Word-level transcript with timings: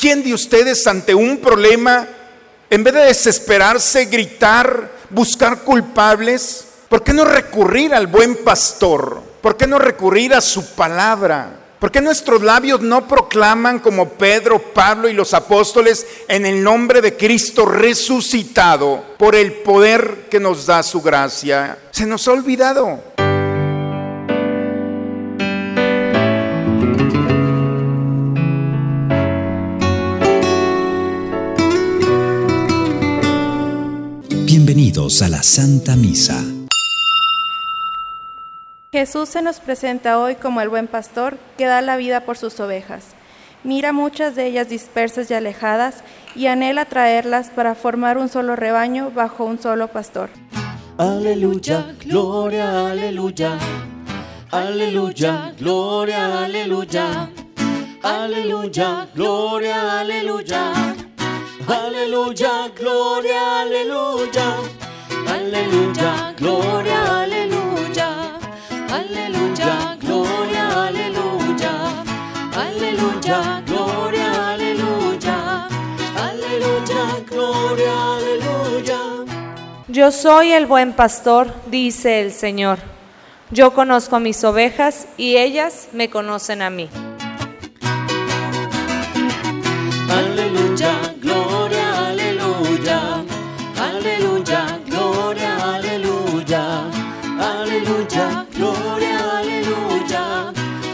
¿Quién 0.00 0.22
de 0.22 0.32
ustedes 0.32 0.86
ante 0.86 1.14
un 1.14 1.36
problema, 1.42 2.08
en 2.70 2.82
vez 2.82 2.94
de 2.94 3.00
desesperarse, 3.00 4.06
gritar, 4.06 4.90
buscar 5.10 5.58
culpables, 5.58 6.64
¿por 6.88 7.04
qué 7.04 7.12
no 7.12 7.26
recurrir 7.26 7.92
al 7.92 8.06
buen 8.06 8.36
pastor? 8.36 9.20
¿Por 9.42 9.58
qué 9.58 9.66
no 9.66 9.78
recurrir 9.78 10.32
a 10.32 10.40
su 10.40 10.74
palabra? 10.74 11.50
¿Por 11.78 11.92
qué 11.92 12.00
nuestros 12.00 12.40
labios 12.40 12.80
no 12.80 13.06
proclaman 13.06 13.78
como 13.78 14.08
Pedro, 14.08 14.72
Pablo 14.72 15.06
y 15.06 15.12
los 15.12 15.34
apóstoles 15.34 16.06
en 16.28 16.46
el 16.46 16.62
nombre 16.62 17.02
de 17.02 17.18
Cristo 17.18 17.66
resucitado 17.66 19.04
por 19.18 19.34
el 19.34 19.52
poder 19.52 20.28
que 20.30 20.40
nos 20.40 20.64
da 20.64 20.82
su 20.82 21.02
gracia? 21.02 21.76
Se 21.90 22.06
nos 22.06 22.26
ha 22.26 22.32
olvidado. 22.32 23.09
Bienvenidos 34.72 35.20
a 35.22 35.28
la 35.28 35.42
Santa 35.42 35.96
Misa. 35.96 36.44
Jesús 38.92 39.28
se 39.28 39.42
nos 39.42 39.58
presenta 39.58 40.20
hoy 40.20 40.36
como 40.36 40.60
el 40.60 40.68
buen 40.68 40.86
pastor 40.86 41.38
que 41.58 41.66
da 41.66 41.82
la 41.82 41.96
vida 41.96 42.20
por 42.24 42.38
sus 42.38 42.60
ovejas. 42.60 43.02
Mira 43.64 43.92
muchas 43.92 44.36
de 44.36 44.46
ellas 44.46 44.68
dispersas 44.68 45.28
y 45.28 45.34
alejadas 45.34 46.04
y 46.36 46.46
anhela 46.46 46.84
traerlas 46.84 47.48
para 47.50 47.74
formar 47.74 48.16
un 48.16 48.28
solo 48.28 48.54
rebaño 48.54 49.10
bajo 49.10 49.44
un 49.44 49.60
solo 49.60 49.88
pastor. 49.88 50.30
Aleluya, 50.98 51.96
gloria, 52.04 52.92
aleluya. 52.92 53.58
Aleluya, 54.52 55.52
gloria, 55.58 56.44
aleluya. 56.44 57.28
Aleluya, 58.04 59.08
gloria, 59.16 59.98
aleluya. 59.98 60.90
Aleluya, 61.66 62.70
gloria, 62.76 63.60
aleluya. 63.62 64.56
Aleluya, 65.28 66.34
gloria, 66.36 67.22
aleluya. 67.22 68.38
Aleluya, 68.90 69.96
gloria, 70.00 70.86
aleluya. 70.86 71.72
Aleluya, 72.56 73.62
gloria, 73.66 74.52
aleluya. 74.52 75.68
Aleluya, 76.16 77.24
gloria, 77.28 78.16
aleluya. 78.16 79.00
Yo 79.88 80.10
soy 80.10 80.52
el 80.52 80.66
buen 80.66 80.92
pastor, 80.92 81.52
dice 81.66 82.20
el 82.20 82.32
Señor. 82.32 82.78
Yo 83.50 83.74
conozco 83.74 84.16
a 84.16 84.20
mis 84.20 84.42
ovejas 84.44 85.08
y 85.16 85.36
ellas 85.36 85.88
me 85.92 86.08
conocen 86.08 86.62
a 86.62 86.70
mí. 86.70 86.88
Aleluya, 90.10 91.14
gloria, 91.22 92.08
aleluya. 92.08 93.24
Aleluya, 93.78 94.80
gloria, 94.86 95.74
aleluya. 95.74 96.90
Aleluya, 97.38 98.46
gloria, 98.52 99.38
aleluya. 99.38 100.52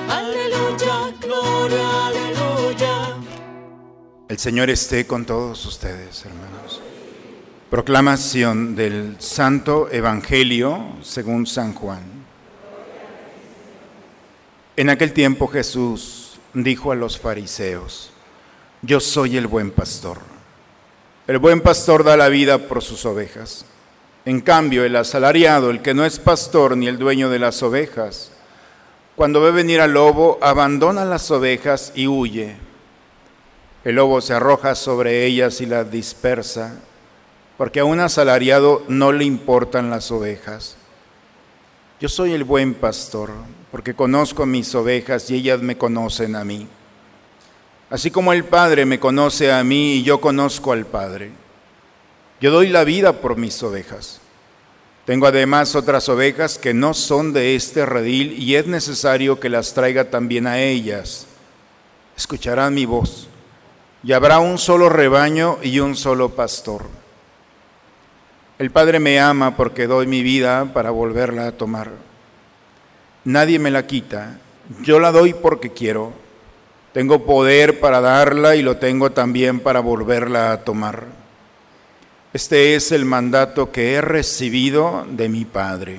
Aleluya, 0.09 1.14
gloria, 1.20 2.06
aleluya. 2.06 3.17
El 4.28 4.39
Señor 4.39 4.69
esté 4.69 5.06
con 5.06 5.25
todos 5.25 5.64
ustedes, 5.64 6.25
hermanos. 6.27 6.83
Proclamación 7.70 8.77
del 8.77 9.17
Santo 9.19 9.89
Evangelio 9.91 10.92
según 11.00 11.47
San 11.47 11.72
Juan. 11.72 12.03
En 14.77 14.91
aquel 14.91 15.14
tiempo 15.14 15.48
Jesús 15.48 16.39
dijo 16.53 16.92
a 16.92 16.94
los 16.94 17.19
fariseos, 17.19 18.12
yo 18.87 19.01
soy 19.01 19.37
el 19.37 19.48
buen 19.48 19.73
pastor. 19.73 20.19
El 21.27 21.39
buen 21.39 21.61
pastor 21.61 22.05
da 22.05 22.17
la 22.17 22.29
vida 22.29 22.59
por 22.59 22.83
sus 22.83 23.05
ovejas. 23.05 23.65
En 24.25 24.41
cambio, 24.41 24.84
el 24.84 24.95
asalariado, 24.95 25.70
el 25.70 25.83
que 25.83 25.93
no 25.93 26.05
es 26.05 26.20
pastor 26.20 26.77
ni 26.77 26.87
el 26.87 26.99
dueño 26.99 27.28
de 27.28 27.41
las 27.41 27.62
ovejas, 27.62 28.31
cuando 29.16 29.41
ve 29.41 29.50
venir 29.50 29.81
al 29.81 29.93
lobo, 29.93 30.38
abandona 30.41 31.05
las 31.05 31.31
ovejas 31.31 31.93
y 31.97 32.06
huye. 32.06 32.56
El 33.83 33.97
lobo 33.97 34.21
se 34.21 34.34
arroja 34.34 34.75
sobre 34.75 35.27
ellas 35.27 35.60
y 35.60 35.66
las 35.66 35.91
dispersa, 35.91 36.77
porque 37.56 37.81
a 37.81 37.84
un 37.84 37.99
asalariado 37.99 38.84
no 38.89 39.10
le 39.12 39.25
importan 39.25 39.91
las 39.91 40.12
ovejas. 40.12 40.77
Yo 41.99 42.09
soy 42.09 42.34
el 42.34 42.44
buen 42.44 42.75
pastor, 42.75 43.31
porque 43.72 43.94
conozco 43.94 44.47
mis 44.47 44.75
ovejas 44.75 45.31
y 45.31 45.37
ellas 45.37 45.60
me 45.60 45.78
conocen 45.78 46.37
a 46.37 46.44
mí. 46.44 46.69
Así 47.88 48.10
como 48.10 48.32
el 48.32 48.44
Padre 48.44 48.84
me 48.84 48.98
conoce 48.98 49.52
a 49.52 49.62
mí 49.62 49.94
y 49.94 50.02
yo 50.02 50.20
conozco 50.20 50.72
al 50.72 50.86
Padre. 50.86 51.30
Yo 52.41 52.50
doy 52.50 52.69
la 52.69 52.84
vida 52.84 53.20
por 53.20 53.36
mis 53.36 53.62
ovejas. 53.62 54.20
Tengo 55.04 55.26
además 55.26 55.76
otras 55.76 56.08
ovejas 56.08 56.58
que 56.58 56.74
no 56.74 56.92
son 56.92 57.32
de 57.32 57.54
este 57.54 57.86
redil 57.86 58.32
y 58.42 58.56
es 58.56 58.66
necesario 58.66 59.38
que 59.38 59.48
las 59.48 59.72
traiga 59.72 60.10
también 60.10 60.48
a 60.48 60.58
ellas. 60.58 61.26
Escucharán 62.16 62.74
mi 62.74 62.86
voz 62.86 63.28
y 64.03 64.12
habrá 64.12 64.41
un 64.41 64.58
solo 64.58 64.88
rebaño 64.88 65.58
y 65.62 65.78
un 65.78 65.94
solo 65.94 66.30
pastor. 66.30 66.82
El 68.58 68.72
Padre 68.72 68.98
me 68.98 69.20
ama 69.20 69.56
porque 69.56 69.86
doy 69.86 70.08
mi 70.08 70.22
vida 70.22 70.72
para 70.74 70.91
volverla 70.91 71.47
a 71.47 71.53
tomar. 71.53 71.92
Nadie 73.24 73.60
me 73.60 73.70
la 73.70 73.86
quita, 73.86 74.38
yo 74.82 74.98
la 74.98 75.12
doy 75.12 75.34
porque 75.34 75.72
quiero. 75.72 76.25
Tengo 76.97 77.27
poder 77.27 77.79
para 77.79 78.01
darla 78.01 78.57
y 78.57 78.62
lo 78.62 78.79
tengo 78.79 79.12
también 79.12 79.61
para 79.61 79.81
volverla 79.81 80.53
a 80.53 80.65
tomar. 80.65 81.05
Este 82.33 82.75
es 82.75 82.91
el 82.91 83.05
mandato 83.05 83.71
que 83.71 83.93
he 83.93 84.01
recibido 84.01 85.07
de 85.11 85.29
mi 85.29 85.45
Padre. 85.45 85.99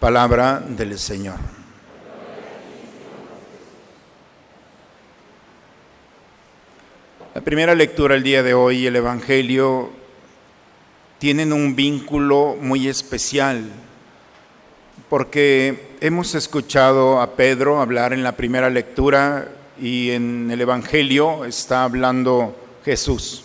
Palabra 0.00 0.64
del 0.66 0.98
Señor. 0.98 1.34
La 7.34 7.42
primera 7.42 7.74
lectura 7.74 8.14
el 8.14 8.22
día 8.22 8.42
de 8.42 8.54
hoy, 8.54 8.86
el 8.86 8.96
Evangelio, 8.96 9.90
tienen 11.18 11.52
un 11.52 11.76
vínculo 11.76 12.56
muy 12.58 12.88
especial, 12.88 13.70
porque 15.08 15.96
hemos 16.00 16.34
escuchado 16.34 17.20
a 17.20 17.36
Pedro 17.36 17.80
hablar 17.80 18.12
en 18.12 18.22
la 18.22 18.32
primera 18.32 18.70
lectura 18.70 19.48
y 19.80 20.10
en 20.10 20.50
el 20.50 20.60
Evangelio 20.60 21.44
está 21.44 21.84
hablando 21.84 22.56
Jesús. 22.84 23.44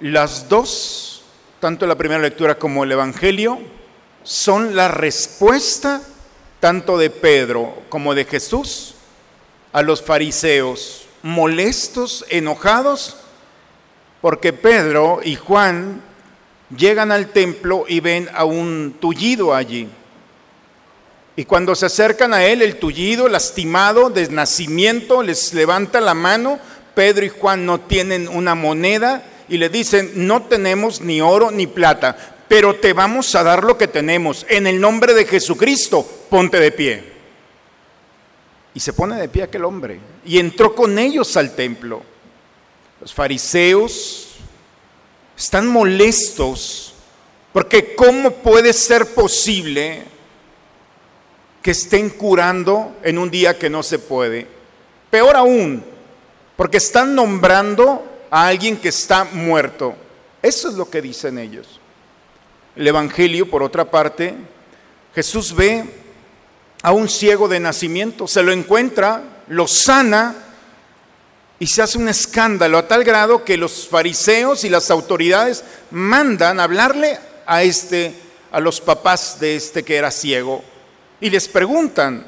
Las 0.00 0.48
dos, 0.48 1.24
tanto 1.60 1.86
la 1.86 1.96
primera 1.96 2.20
lectura 2.20 2.56
como 2.56 2.84
el 2.84 2.92
Evangelio, 2.92 3.58
son 4.22 4.74
la 4.76 4.88
respuesta 4.88 6.00
tanto 6.60 6.96
de 6.98 7.10
Pedro 7.10 7.82
como 7.88 8.14
de 8.14 8.24
Jesús 8.24 8.94
a 9.72 9.82
los 9.82 10.02
fariseos 10.02 11.02
molestos, 11.22 12.24
enojados, 12.28 13.16
porque 14.20 14.52
Pedro 14.52 15.20
y 15.24 15.36
Juan 15.36 16.02
llegan 16.76 17.12
al 17.12 17.28
templo 17.28 17.84
y 17.88 18.00
ven 18.00 18.28
a 18.34 18.44
un 18.44 18.96
tullido 19.00 19.54
allí. 19.54 19.88
Y 21.34 21.44
cuando 21.44 21.74
se 21.74 21.86
acercan 21.86 22.34
a 22.34 22.44
él, 22.44 22.60
el 22.60 22.76
tullido, 22.76 23.28
lastimado, 23.28 24.10
de 24.10 24.28
nacimiento, 24.28 25.22
les 25.22 25.54
levanta 25.54 26.00
la 26.00 26.14
mano. 26.14 26.58
Pedro 26.94 27.24
y 27.24 27.30
Juan 27.30 27.64
no 27.64 27.80
tienen 27.80 28.28
una 28.28 28.54
moneda 28.54 29.24
y 29.48 29.56
le 29.56 29.70
dicen, 29.70 30.12
no 30.14 30.42
tenemos 30.42 31.00
ni 31.00 31.20
oro 31.20 31.50
ni 31.50 31.66
plata, 31.66 32.16
pero 32.48 32.76
te 32.76 32.92
vamos 32.92 33.34
a 33.34 33.42
dar 33.42 33.64
lo 33.64 33.78
que 33.78 33.88
tenemos. 33.88 34.44
En 34.48 34.66
el 34.66 34.78
nombre 34.78 35.14
de 35.14 35.24
Jesucristo, 35.24 36.06
ponte 36.28 36.60
de 36.60 36.70
pie. 36.70 37.12
Y 38.74 38.80
se 38.80 38.92
pone 38.92 39.16
de 39.20 39.28
pie 39.28 39.44
aquel 39.44 39.64
hombre 39.64 40.00
y 40.24 40.38
entró 40.38 40.74
con 40.74 40.98
ellos 40.98 41.36
al 41.36 41.54
templo. 41.54 42.02
Los 43.00 43.12
fariseos 43.12 44.28
están 45.36 45.66
molestos 45.66 46.94
porque 47.52 47.94
¿cómo 47.94 48.30
puede 48.30 48.72
ser 48.72 49.14
posible 49.14 50.04
que 51.62 51.70
estén 51.70 52.10
curando 52.10 52.96
en 53.02 53.18
un 53.18 53.30
día 53.30 53.58
que 53.58 53.70
no 53.70 53.82
se 53.82 53.98
puede? 53.98 54.46
Peor 55.10 55.36
aún, 55.36 55.84
porque 56.56 56.78
están 56.78 57.14
nombrando 57.14 58.04
a 58.30 58.46
alguien 58.48 58.76
que 58.76 58.88
está 58.88 59.24
muerto. 59.24 59.94
Eso 60.42 60.68
es 60.68 60.74
lo 60.74 60.90
que 60.90 61.00
dicen 61.00 61.38
ellos. 61.38 61.80
El 62.74 62.88
Evangelio, 62.88 63.48
por 63.48 63.62
otra 63.62 63.90
parte, 63.90 64.34
Jesús 65.14 65.54
ve 65.54 65.84
a 66.82 66.92
un 66.92 67.08
ciego 67.08 67.46
de 67.46 67.60
nacimiento, 67.60 68.26
se 68.26 68.42
lo 68.42 68.52
encuentra, 68.52 69.22
lo 69.48 69.68
sana 69.68 70.34
y 71.58 71.66
se 71.68 71.82
hace 71.82 71.98
un 71.98 72.08
escándalo 72.08 72.78
a 72.78 72.88
tal 72.88 73.04
grado 73.04 73.44
que 73.44 73.56
los 73.56 73.86
fariseos 73.86 74.64
y 74.64 74.68
las 74.68 74.90
autoridades 74.90 75.62
mandan 75.92 76.58
hablarle 76.58 77.18
a 77.46 77.62
este 77.62 78.14
a 78.50 78.58
los 78.58 78.80
papás 78.80 79.38
de 79.38 79.56
este 79.56 79.84
que 79.84 79.96
era 79.96 80.10
ciego 80.10 80.64
y 81.22 81.30
les 81.30 81.48
preguntan, 81.48 82.26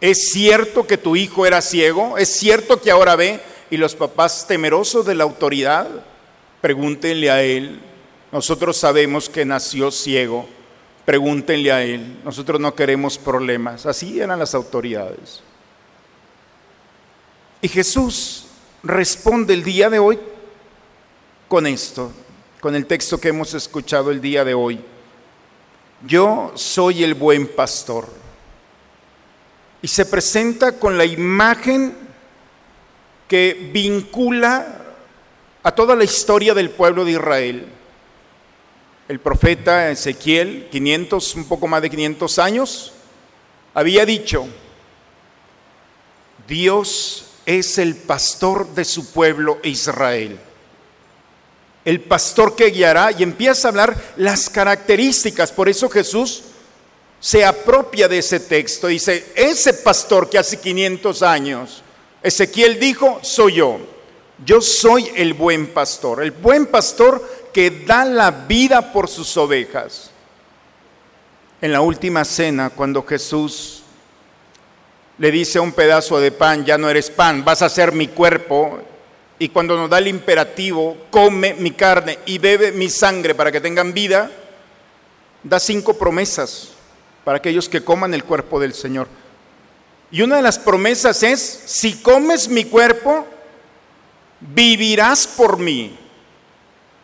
¿es 0.00 0.30
cierto 0.32 0.84
que 0.84 0.98
tu 0.98 1.14
hijo 1.14 1.46
era 1.46 1.62
ciego? 1.62 2.18
¿Es 2.18 2.30
cierto 2.30 2.80
que 2.80 2.90
ahora 2.90 3.14
ve? 3.14 3.40
y 3.74 3.76
los 3.76 3.96
papás 3.96 4.46
temerosos 4.46 5.04
de 5.04 5.16
la 5.16 5.24
autoridad, 5.24 5.88
pregúntenle 6.60 7.28
a 7.28 7.42
él. 7.42 7.80
Nosotros 8.30 8.76
sabemos 8.76 9.28
que 9.28 9.44
nació 9.44 9.90
ciego, 9.90 10.48
pregúntenle 11.04 11.72
a 11.72 11.82
él. 11.82 12.20
Nosotros 12.24 12.60
no 12.60 12.74
queremos 12.74 13.18
problemas. 13.18 13.84
Así 13.84 14.20
eran 14.20 14.38
las 14.38 14.54
autoridades. 14.54 15.42
Y 17.60 17.68
Jesús 17.68 18.46
responde 18.84 19.54
el 19.54 19.64
día 19.64 19.90
de 19.90 19.98
hoy 19.98 20.20
con 21.48 21.66
esto, 21.66 22.12
con 22.60 22.76
el 22.76 22.86
texto 22.86 23.18
que 23.18 23.30
hemos 23.30 23.54
escuchado 23.54 24.12
el 24.12 24.20
día 24.20 24.44
de 24.44 24.54
hoy. 24.54 24.78
Yo 26.06 26.52
soy 26.54 27.02
el 27.02 27.14
buen 27.14 27.48
pastor. 27.48 28.08
Y 29.80 29.88
se 29.88 30.06
presenta 30.06 30.72
con 30.78 30.98
la 30.98 31.04
imagen 31.04 31.96
que 33.28 33.70
vincula 33.72 34.82
a 35.62 35.72
toda 35.72 35.96
la 35.96 36.04
historia 36.04 36.54
del 36.54 36.70
pueblo 36.70 37.04
de 37.04 37.12
Israel. 37.12 37.66
El 39.08 39.20
profeta 39.20 39.90
Ezequiel, 39.90 40.68
500, 40.70 41.34
un 41.36 41.44
poco 41.46 41.66
más 41.66 41.82
de 41.82 41.90
500 41.90 42.38
años, 42.38 42.92
había 43.72 44.06
dicho, 44.06 44.46
Dios 46.46 47.30
es 47.46 47.78
el 47.78 47.96
pastor 47.96 48.74
de 48.74 48.84
su 48.84 49.12
pueblo 49.12 49.58
Israel. 49.62 50.38
El 51.84 52.00
pastor 52.00 52.56
que 52.56 52.70
guiará 52.70 53.12
y 53.12 53.22
empieza 53.22 53.68
a 53.68 53.70
hablar 53.70 53.96
las 54.16 54.48
características. 54.48 55.52
Por 55.52 55.68
eso 55.68 55.88
Jesús 55.88 56.44
se 57.20 57.44
apropia 57.44 58.08
de 58.08 58.18
ese 58.18 58.40
texto. 58.40 58.86
Dice, 58.86 59.32
ese 59.34 59.74
pastor 59.74 60.30
que 60.30 60.38
hace 60.38 60.58
500 60.58 61.22
años, 61.22 61.82
Ezequiel 62.22 62.78
dijo, 62.78 63.18
soy 63.22 63.54
yo. 63.54 63.78
Yo 64.44 64.60
soy 64.60 65.10
el 65.14 65.34
buen 65.34 65.68
pastor. 65.68 66.22
El 66.22 66.32
buen 66.32 66.66
pastor 66.66 67.22
que 67.52 67.70
da 67.70 68.04
la 68.04 68.30
vida 68.30 68.92
por 68.92 69.08
sus 69.08 69.36
ovejas. 69.36 70.10
En 71.60 71.72
la 71.72 71.80
última 71.80 72.24
cena, 72.24 72.70
cuando 72.70 73.02
Jesús 73.04 73.84
le 75.18 75.30
dice 75.30 75.58
a 75.58 75.62
un 75.62 75.72
pedazo 75.72 76.18
de 76.18 76.32
pan, 76.32 76.64
ya 76.64 76.76
no 76.76 76.90
eres 76.90 77.10
pan, 77.10 77.44
vas 77.44 77.62
a 77.62 77.68
ser 77.68 77.92
mi 77.92 78.08
cuerpo. 78.08 78.80
Y 79.38 79.48
cuando 79.48 79.76
nos 79.76 79.90
da 79.90 79.98
el 79.98 80.08
imperativo, 80.08 80.96
come 81.10 81.54
mi 81.54 81.72
carne 81.72 82.18
y 82.26 82.38
bebe 82.38 82.72
mi 82.72 82.88
sangre 82.88 83.34
para 83.34 83.50
que 83.50 83.60
tengan 83.60 83.92
vida, 83.92 84.30
da 85.42 85.58
cinco 85.58 85.98
promesas 85.98 86.70
para 87.24 87.38
aquellos 87.38 87.68
que 87.68 87.82
coman 87.82 88.14
el 88.14 88.24
cuerpo 88.24 88.60
del 88.60 88.74
Señor. 88.74 89.08
Y 90.10 90.22
una 90.22 90.36
de 90.36 90.42
las 90.42 90.58
promesas 90.58 91.22
es, 91.22 91.40
si 91.66 91.94
comes 91.94 92.48
mi 92.48 92.66
cuerpo, 92.66 93.26
vivirás 94.40 95.26
por 95.26 95.58
mí. 95.58 95.98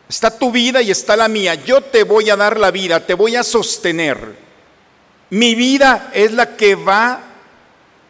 Está 0.07 0.37
tu 0.37 0.51
vida 0.51 0.81
y 0.81 0.91
está 0.91 1.17
la 1.17 1.27
mía. 1.27 1.55
Yo 1.55 1.81
te 1.81 2.03
voy 2.03 2.29
a 2.29 2.35
dar 2.35 2.59
la 2.59 2.71
vida, 2.71 3.05
te 3.05 3.13
voy 3.13 3.35
a 3.35 3.43
sostener. 3.43 4.35
Mi 5.29 5.55
vida 5.55 6.11
es 6.13 6.31
la 6.33 6.55
que 6.55 6.75
va 6.75 7.21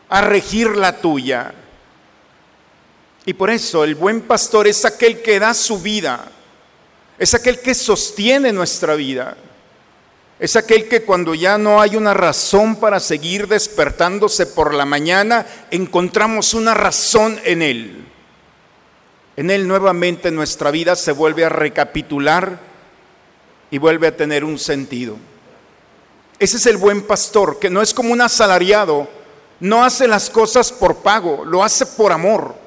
a 0.10 0.22
regir 0.22 0.76
la 0.76 0.98
tuya. 0.98 1.54
Y 3.26 3.34
por 3.34 3.50
eso 3.50 3.84
el 3.84 3.96
buen 3.96 4.22
pastor 4.22 4.68
es 4.68 4.84
aquel 4.84 5.22
que 5.22 5.40
da 5.40 5.54
su 5.54 5.80
vida, 5.80 6.26
es 7.20 7.34
aquel 7.34 7.60
que 7.60 7.76
sostiene 7.76 8.52
nuestra 8.52 8.96
vida, 8.96 9.38
es 10.40 10.56
aquel 10.56 10.88
que 10.88 11.04
cuando 11.04 11.36
ya 11.36 11.60
no 11.60 11.80
hay 11.80 11.96
una 11.96 12.16
razón 12.16 12.78
para 12.78 13.00
seguir 13.00 13.48
despertándose 13.48 14.48
por 14.48 14.74
la 14.74 14.86
mañana, 14.86 15.46
encontramos 15.70 16.56
una 16.56 16.74
razón 16.74 17.40
en 17.44 17.62
Él. 17.62 18.06
En 19.38 19.52
Él 19.52 19.68
nuevamente 19.68 20.32
nuestra 20.32 20.72
vida 20.72 20.96
se 20.96 21.12
vuelve 21.12 21.46
a 21.46 21.50
recapitular 21.50 22.60
y 23.70 23.78
vuelve 23.78 24.08
a 24.08 24.18
tener 24.18 24.44
un 24.44 24.58
sentido. 24.58 25.16
Ese 26.40 26.58
es 26.58 26.66
el 26.66 26.78
buen 26.78 27.04
pastor, 27.04 27.60
que 27.60 27.70
no 27.70 27.84
es 27.84 27.94
como 27.94 28.12
un 28.12 28.22
asalariado, 28.22 29.08
no 29.60 29.84
hace 29.84 30.08
las 30.08 30.28
cosas 30.28 30.72
por 30.72 30.98
pago, 30.98 31.46
lo 31.46 31.64
hace 31.64 31.86
por 31.86 32.12
amor. 32.12 32.61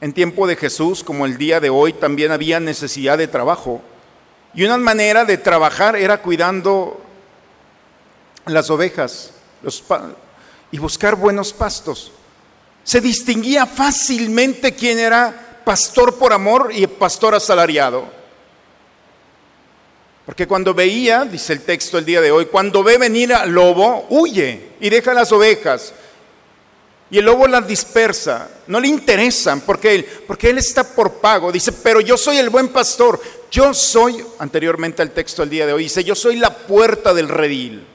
En 0.00 0.12
tiempo 0.12 0.46
de 0.46 0.56
Jesús, 0.56 1.02
como 1.02 1.26
el 1.26 1.38
día 1.38 1.60
de 1.60 1.70
hoy, 1.70 1.92
también 1.92 2.32
había 2.32 2.60
necesidad 2.60 3.18
de 3.18 3.28
trabajo. 3.28 3.80
Y 4.54 4.64
una 4.64 4.76
manera 4.76 5.24
de 5.24 5.38
trabajar 5.38 5.96
era 5.96 6.20
cuidando 6.20 7.00
las 8.46 8.70
ovejas 8.70 9.32
y 10.70 10.78
buscar 10.78 11.16
buenos 11.16 11.52
pastos. 11.52 12.12
Se 12.82 13.00
distinguía 13.00 13.66
fácilmente 13.66 14.74
quién 14.74 14.98
era 14.98 15.62
pastor 15.64 16.16
por 16.16 16.32
amor 16.32 16.70
y 16.74 16.86
pastor 16.86 17.34
asalariado. 17.34 18.04
Porque 20.26 20.46
cuando 20.46 20.72
veía, 20.72 21.24
dice 21.24 21.52
el 21.52 21.62
texto 21.62 21.98
el 21.98 22.04
día 22.04 22.20
de 22.20 22.30
hoy, 22.30 22.46
cuando 22.46 22.82
ve 22.82 22.96
venir 22.96 23.34
al 23.34 23.50
lobo, 23.50 24.06
huye 24.08 24.70
y 24.80 24.88
deja 24.88 25.12
las 25.12 25.32
ovejas. 25.32 25.92
Y 27.14 27.18
el 27.18 27.26
lobo 27.26 27.46
las 27.46 27.64
dispersa. 27.64 28.48
No 28.66 28.80
le 28.80 28.88
interesan 28.88 29.60
porque 29.60 29.94
él, 29.94 30.04
porque 30.26 30.50
él 30.50 30.58
está 30.58 30.82
por 30.82 31.20
pago. 31.20 31.52
Dice, 31.52 31.70
pero 31.70 32.00
yo 32.00 32.16
soy 32.16 32.38
el 32.38 32.50
buen 32.50 32.70
pastor. 32.70 33.20
Yo 33.52 33.72
soy, 33.72 34.26
anteriormente 34.40 35.00
al 35.00 35.12
texto 35.12 35.42
del 35.42 35.50
día 35.50 35.64
de 35.64 35.74
hoy, 35.74 35.84
dice, 35.84 36.02
yo 36.02 36.16
soy 36.16 36.34
la 36.34 36.52
puerta 36.52 37.14
del 37.14 37.28
redil. 37.28 37.86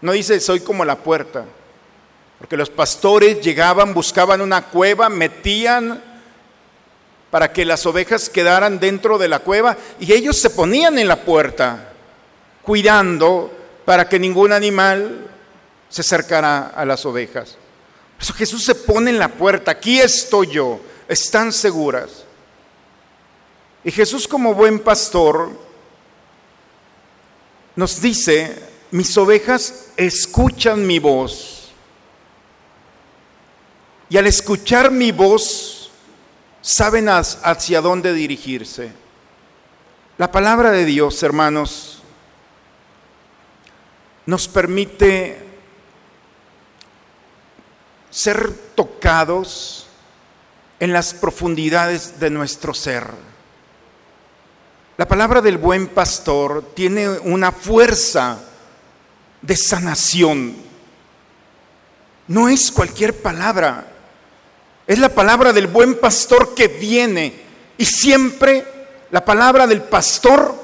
No 0.00 0.10
dice, 0.10 0.40
soy 0.40 0.58
como 0.58 0.84
la 0.84 0.96
puerta. 0.96 1.44
Porque 2.40 2.56
los 2.56 2.70
pastores 2.70 3.40
llegaban, 3.40 3.94
buscaban 3.94 4.40
una 4.40 4.62
cueva, 4.62 5.08
metían 5.08 6.02
para 7.30 7.52
que 7.52 7.64
las 7.64 7.86
ovejas 7.86 8.28
quedaran 8.28 8.80
dentro 8.80 9.16
de 9.16 9.28
la 9.28 9.38
cueva 9.38 9.76
y 10.00 10.12
ellos 10.12 10.36
se 10.36 10.50
ponían 10.50 10.98
en 10.98 11.06
la 11.06 11.20
puerta 11.20 11.92
cuidando 12.62 13.52
para 13.84 14.08
que 14.08 14.18
ningún 14.18 14.52
animal 14.52 15.28
se 15.88 16.00
acercara 16.00 16.72
a 16.74 16.84
las 16.84 17.06
ovejas. 17.06 17.59
Jesús 18.20 18.64
se 18.64 18.74
pone 18.74 19.10
en 19.10 19.18
la 19.18 19.28
puerta, 19.28 19.70
aquí 19.70 19.98
estoy 19.98 20.48
yo, 20.48 20.80
están 21.08 21.52
seguras. 21.52 22.24
Y 23.82 23.90
Jesús 23.90 24.28
como 24.28 24.54
buen 24.54 24.78
pastor 24.78 25.50
nos 27.76 28.00
dice, 28.00 28.62
mis 28.90 29.16
ovejas 29.16 29.88
escuchan 29.96 30.86
mi 30.86 30.98
voz. 30.98 31.70
Y 34.10 34.18
al 34.18 34.26
escuchar 34.26 34.90
mi 34.90 35.12
voz, 35.12 35.90
saben 36.60 37.08
hacia 37.08 37.80
dónde 37.80 38.12
dirigirse. 38.12 38.92
La 40.18 40.30
palabra 40.30 40.70
de 40.72 40.84
Dios, 40.84 41.22
hermanos, 41.22 42.02
nos 44.26 44.46
permite 44.48 45.49
ser 48.10 48.52
tocados 48.74 49.86
en 50.78 50.92
las 50.92 51.14
profundidades 51.14 52.18
de 52.18 52.30
nuestro 52.30 52.74
ser. 52.74 53.06
La 54.96 55.08
palabra 55.08 55.40
del 55.40 55.56
buen 55.56 55.88
pastor 55.88 56.72
tiene 56.74 57.08
una 57.08 57.52
fuerza 57.52 58.38
de 59.40 59.56
sanación. 59.56 60.54
No 62.28 62.48
es 62.48 62.70
cualquier 62.70 63.22
palabra. 63.22 63.86
Es 64.86 64.98
la 64.98 65.08
palabra 65.08 65.52
del 65.52 65.68
buen 65.68 65.98
pastor 65.98 66.54
que 66.54 66.68
viene 66.68 67.32
y 67.78 67.84
siempre 67.84 68.64
la 69.10 69.24
palabra 69.24 69.66
del 69.66 69.82
pastor 69.82 70.54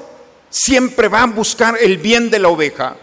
siempre 0.49 1.07
va 1.07 1.23
a 1.23 1.27
buscar 1.27 1.77
el 1.79 1.97
bien 1.97 2.29
de 2.29 2.39
la 2.39 2.49
oveja. 2.49 2.95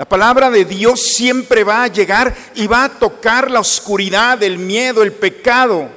La 0.00 0.06
palabra 0.06 0.48
de 0.48 0.64
Dios 0.64 0.98
siempre 0.98 1.62
va 1.62 1.82
a 1.82 1.88
llegar 1.88 2.34
y 2.54 2.66
va 2.66 2.84
a 2.84 2.88
tocar 2.88 3.50
la 3.50 3.60
oscuridad, 3.60 4.42
el 4.42 4.56
miedo, 4.56 5.02
el 5.02 5.12
pecado. 5.12 5.90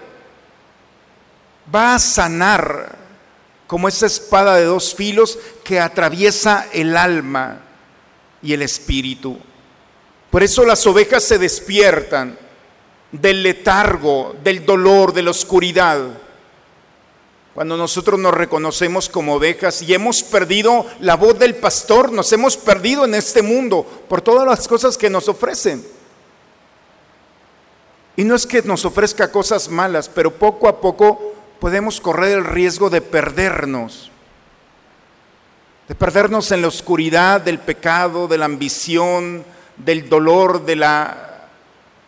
Va 1.73 1.95
a 1.95 1.99
sanar 1.99 2.97
como 3.65 3.87
esa 3.87 4.07
espada 4.07 4.57
de 4.57 4.65
dos 4.65 4.93
filos 4.93 5.39
que 5.63 5.79
atraviesa 5.79 6.67
el 6.73 6.97
alma 6.97 7.61
y 8.41 8.51
el 8.51 8.63
espíritu. 8.63 9.39
Por 10.29 10.43
eso 10.43 10.65
las 10.65 10.85
ovejas 10.85 11.23
se 11.23 11.39
despiertan 11.39 12.37
del 13.09 13.41
letargo, 13.41 14.35
del 14.43 14.65
dolor, 14.65 15.13
de 15.13 15.21
la 15.21 15.31
oscuridad. 15.31 16.09
Cuando 17.53 17.77
nosotros 17.77 18.19
nos 18.19 18.33
reconocemos 18.33 19.09
como 19.09 19.35
ovejas 19.35 19.83
y 19.83 19.93
hemos 19.93 20.23
perdido 20.23 20.87
la 20.99 21.15
voz 21.15 21.37
del 21.37 21.55
pastor, 21.55 22.11
nos 22.11 22.31
hemos 22.33 22.57
perdido 22.57 23.05
en 23.05 23.13
este 23.13 23.43
mundo 23.43 23.85
por 24.09 24.21
todas 24.21 24.47
las 24.47 24.67
cosas 24.67 24.97
que 24.97 25.09
nos 25.09 25.29
ofrecen. 25.29 25.85
Y 28.15 28.23
no 28.23 28.33
es 28.33 28.47
que 28.47 28.63
nos 28.63 28.85
ofrezca 28.85 29.31
cosas 29.31 29.69
malas, 29.69 30.09
pero 30.09 30.33
poco 30.33 30.67
a 30.67 30.81
poco 30.81 31.33
podemos 31.59 32.01
correr 32.01 32.39
el 32.39 32.45
riesgo 32.45 32.89
de 32.89 33.01
perdernos. 33.01 34.09
De 35.87 35.93
perdernos 35.93 36.51
en 36.51 36.61
la 36.63 36.69
oscuridad 36.69 37.41
del 37.41 37.59
pecado, 37.59 38.27
de 38.27 38.37
la 38.39 38.45
ambición, 38.45 39.45
del 39.77 40.09
dolor, 40.09 40.65
de 40.65 40.75
la 40.75 41.29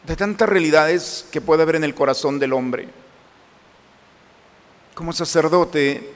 de 0.04 0.16
tantas 0.16 0.48
realidades 0.48 1.26
que 1.32 1.42
puede 1.42 1.64
haber 1.64 1.76
en 1.76 1.84
el 1.84 1.96
corazón 1.96 2.40
del 2.40 2.54
hombre. 2.54 3.05
Como 4.96 5.12
sacerdote, 5.12 6.14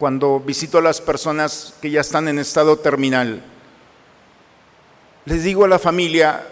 cuando 0.00 0.40
visito 0.40 0.78
a 0.78 0.82
las 0.82 1.00
personas 1.00 1.74
que 1.80 1.92
ya 1.92 2.00
están 2.00 2.26
en 2.26 2.40
estado 2.40 2.76
terminal, 2.76 3.40
les 5.24 5.44
digo 5.44 5.64
a 5.64 5.68
la 5.68 5.78
familia, 5.78 6.44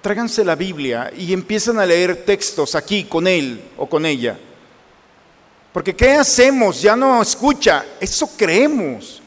tráiganse 0.00 0.44
la 0.44 0.54
Biblia 0.54 1.10
y 1.16 1.32
empiezan 1.32 1.80
a 1.80 1.86
leer 1.86 2.24
textos 2.24 2.76
aquí 2.76 3.02
con 3.02 3.26
él 3.26 3.60
o 3.76 3.88
con 3.88 4.06
ella. 4.06 4.38
Porque 5.72 5.96
¿qué 5.96 6.12
hacemos? 6.12 6.80
Ya 6.80 6.94
no 6.94 7.20
escucha, 7.20 7.84
eso 8.00 8.30
creemos. 8.36 9.20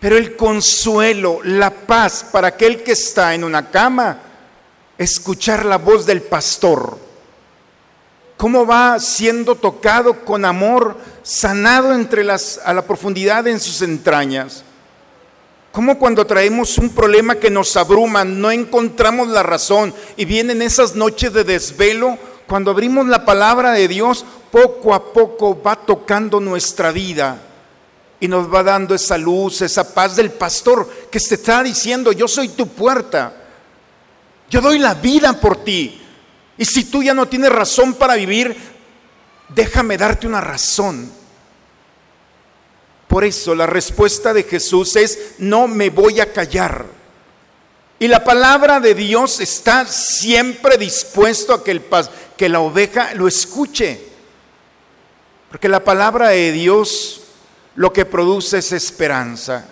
Pero 0.00 0.16
el 0.16 0.36
consuelo, 0.36 1.40
la 1.44 1.70
paz 1.70 2.24
para 2.32 2.48
aquel 2.48 2.82
que 2.82 2.92
está 2.92 3.34
en 3.34 3.44
una 3.44 3.70
cama, 3.70 4.18
escuchar 4.96 5.66
la 5.66 5.76
voz 5.76 6.06
del 6.06 6.22
pastor. 6.22 7.03
Cómo 8.36 8.66
va 8.66 8.98
siendo 8.98 9.54
tocado 9.54 10.24
con 10.24 10.44
amor, 10.44 10.96
sanado 11.22 11.94
entre 11.94 12.24
las 12.24 12.60
a 12.64 12.74
la 12.74 12.82
profundidad 12.82 13.46
en 13.46 13.60
sus 13.60 13.80
entrañas. 13.82 14.64
Cómo 15.72 15.98
cuando 15.98 16.24
traemos 16.24 16.78
un 16.78 16.90
problema 16.90 17.34
que 17.34 17.50
nos 17.50 17.76
abruma, 17.76 18.24
no 18.24 18.52
encontramos 18.52 19.28
la 19.28 19.42
razón 19.42 19.92
y 20.16 20.24
vienen 20.24 20.62
esas 20.62 20.94
noches 20.94 21.32
de 21.32 21.42
desvelo, 21.42 22.16
cuando 22.46 22.70
abrimos 22.70 23.08
la 23.08 23.24
palabra 23.24 23.72
de 23.72 23.88
Dios, 23.88 24.24
poco 24.52 24.94
a 24.94 25.12
poco 25.12 25.60
va 25.60 25.74
tocando 25.74 26.38
nuestra 26.38 26.92
vida 26.92 27.40
y 28.20 28.28
nos 28.28 28.52
va 28.52 28.62
dando 28.62 28.94
esa 28.94 29.18
luz, 29.18 29.62
esa 29.62 29.92
paz 29.92 30.14
del 30.14 30.30
pastor 30.30 30.88
que 31.10 31.18
te 31.18 31.34
está 31.34 31.62
diciendo, 31.62 32.12
yo 32.12 32.28
soy 32.28 32.50
tu 32.50 32.68
puerta, 32.68 33.32
yo 34.48 34.60
doy 34.60 34.78
la 34.78 34.94
vida 34.94 35.32
por 35.40 35.64
ti. 35.64 36.00
Y 36.56 36.64
si 36.64 36.84
tú 36.84 37.02
ya 37.02 37.14
no 37.14 37.26
tienes 37.26 37.50
razón 37.50 37.94
para 37.94 38.14
vivir, 38.14 38.56
déjame 39.48 39.96
darte 39.96 40.26
una 40.26 40.40
razón. 40.40 41.10
Por 43.08 43.24
eso 43.24 43.54
la 43.54 43.66
respuesta 43.66 44.32
de 44.32 44.44
Jesús 44.44 44.96
es, 44.96 45.34
no 45.38 45.68
me 45.68 45.90
voy 45.90 46.20
a 46.20 46.32
callar. 46.32 46.86
Y 47.98 48.08
la 48.08 48.24
palabra 48.24 48.80
de 48.80 48.94
Dios 48.94 49.40
está 49.40 49.86
siempre 49.86 50.76
dispuesto 50.76 51.54
a 51.54 51.62
que, 51.62 51.70
el, 51.70 51.82
que 52.36 52.48
la 52.48 52.60
oveja 52.60 53.14
lo 53.14 53.28
escuche. 53.28 54.00
Porque 55.48 55.68
la 55.68 55.84
palabra 55.84 56.30
de 56.30 56.52
Dios 56.52 57.22
lo 57.76 57.92
que 57.92 58.04
produce 58.04 58.58
es 58.58 58.72
esperanza. 58.72 59.66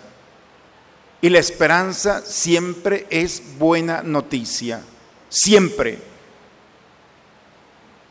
Y 1.20 1.28
la 1.28 1.38
esperanza 1.38 2.22
siempre 2.24 3.06
es 3.10 3.42
buena 3.58 4.02
noticia. 4.02 4.82
Siempre. 5.28 6.12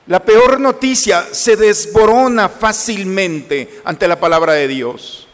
La 0.08 0.24
peor 0.24 0.60
noticia 0.60 1.28
se 1.32 1.56
desborona 1.56 2.50
fácilmente 2.50 3.82
ante 3.84 4.08
la 4.08 4.20
palabra 4.20 4.54
de 4.54 4.68
Dios. 4.68 5.28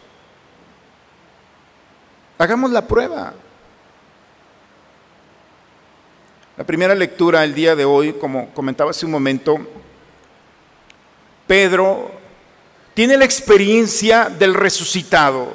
Hagamos 2.38 2.72
la 2.72 2.86
prueba. 2.86 3.34
La 6.58 6.64
primera 6.66 6.96
lectura 6.96 7.44
el 7.44 7.54
día 7.54 7.76
de 7.76 7.86
hoy, 7.86 8.14
como 8.14 8.54
comentaba 8.54 8.92
hace 8.92 9.06
un 9.06 9.12
momento, 9.12 9.58
Pedro 11.46 12.12
tiene 12.94 13.16
la 13.16 13.26
experiencia 13.26 14.26
del 14.26 14.54
resucitado. 14.54 15.54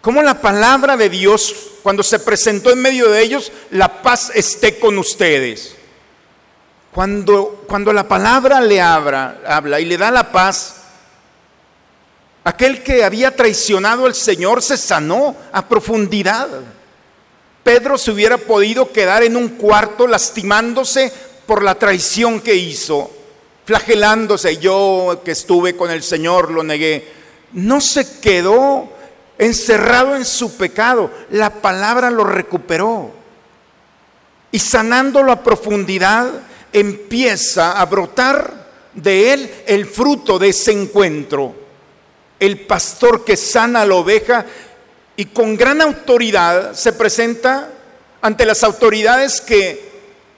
Como 0.00 0.22
la 0.22 0.40
palabra 0.40 0.96
de 0.96 1.08
Dios, 1.08 1.54
cuando 1.82 2.02
se 2.02 2.18
presentó 2.18 2.70
en 2.70 2.82
medio 2.82 3.08
de 3.08 3.22
ellos, 3.22 3.50
la 3.70 4.02
paz 4.02 4.32
esté 4.34 4.78
con 4.78 4.98
ustedes. 4.98 5.77
Cuando, 6.98 7.62
cuando 7.68 7.92
la 7.92 8.08
palabra 8.08 8.60
le 8.60 8.80
habla, 8.80 9.38
habla 9.46 9.78
y 9.78 9.84
le 9.84 9.96
da 9.96 10.10
la 10.10 10.32
paz, 10.32 10.78
aquel 12.42 12.82
que 12.82 13.04
había 13.04 13.36
traicionado 13.36 14.04
al 14.04 14.16
Señor 14.16 14.64
se 14.64 14.76
sanó 14.76 15.36
a 15.52 15.64
profundidad. 15.68 16.48
Pedro 17.62 17.98
se 17.98 18.10
hubiera 18.10 18.36
podido 18.36 18.90
quedar 18.90 19.22
en 19.22 19.36
un 19.36 19.50
cuarto 19.50 20.08
lastimándose 20.08 21.12
por 21.46 21.62
la 21.62 21.76
traición 21.76 22.40
que 22.40 22.56
hizo 22.56 23.08
flagelándose, 23.64 24.56
yo 24.56 25.22
que 25.24 25.30
estuve 25.30 25.76
con 25.76 25.92
el 25.92 26.02
Señor 26.02 26.50
lo 26.50 26.64
negué. 26.64 27.12
No 27.52 27.80
se 27.80 28.18
quedó 28.18 28.90
encerrado 29.38 30.16
en 30.16 30.24
su 30.24 30.56
pecado, 30.56 31.12
la 31.30 31.50
palabra 31.62 32.10
lo 32.10 32.24
recuperó. 32.24 33.12
Y 34.50 34.58
sanándolo 34.58 35.30
a 35.30 35.44
profundidad, 35.44 36.28
empieza 36.72 37.80
a 37.80 37.84
brotar 37.86 38.68
de 38.94 39.32
él 39.32 39.50
el 39.66 39.86
fruto 39.86 40.38
de 40.38 40.48
ese 40.50 40.72
encuentro. 40.72 41.54
El 42.38 42.60
pastor 42.60 43.24
que 43.24 43.36
sana 43.36 43.82
a 43.82 43.86
la 43.86 43.96
oveja 43.96 44.46
y 45.16 45.26
con 45.26 45.56
gran 45.56 45.80
autoridad 45.80 46.74
se 46.74 46.92
presenta 46.92 47.70
ante 48.20 48.46
las 48.46 48.62
autoridades 48.64 49.40
que 49.40 49.88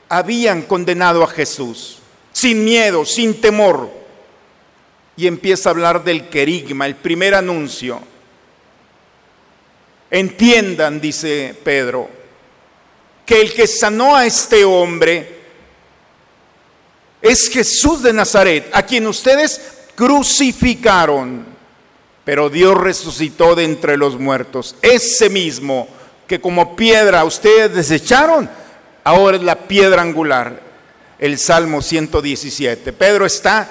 habían 0.08 0.62
condenado 0.62 1.22
a 1.22 1.28
Jesús 1.28 2.00
sin 2.32 2.64
miedo, 2.64 3.04
sin 3.04 3.40
temor. 3.40 3.90
Y 5.16 5.26
empieza 5.26 5.68
a 5.68 5.72
hablar 5.72 6.02
del 6.02 6.28
querigma, 6.28 6.86
el 6.86 6.96
primer 6.96 7.34
anuncio. 7.34 8.00
Entiendan, 10.10 11.00
dice 11.00 11.54
Pedro, 11.62 12.08
que 13.26 13.40
el 13.40 13.52
que 13.52 13.66
sanó 13.66 14.16
a 14.16 14.24
este 14.24 14.64
hombre 14.64 15.39
es 17.22 17.48
Jesús 17.48 18.02
de 18.02 18.12
Nazaret, 18.12 18.70
a 18.72 18.82
quien 18.82 19.06
ustedes 19.06 19.60
crucificaron, 19.94 21.44
pero 22.24 22.48
Dios 22.48 22.76
resucitó 22.76 23.54
de 23.54 23.64
entre 23.64 23.96
los 23.96 24.18
muertos. 24.18 24.76
Ese 24.82 25.28
mismo 25.28 25.88
que 26.26 26.40
como 26.40 26.76
piedra 26.76 27.24
ustedes 27.24 27.74
desecharon, 27.74 28.48
ahora 29.04 29.36
es 29.36 29.42
la 29.42 29.56
piedra 29.56 30.02
angular 30.02 30.70
el 31.20 31.38
Salmo 31.38 31.82
117. 31.82 32.94
Pedro 32.94 33.26
está 33.26 33.68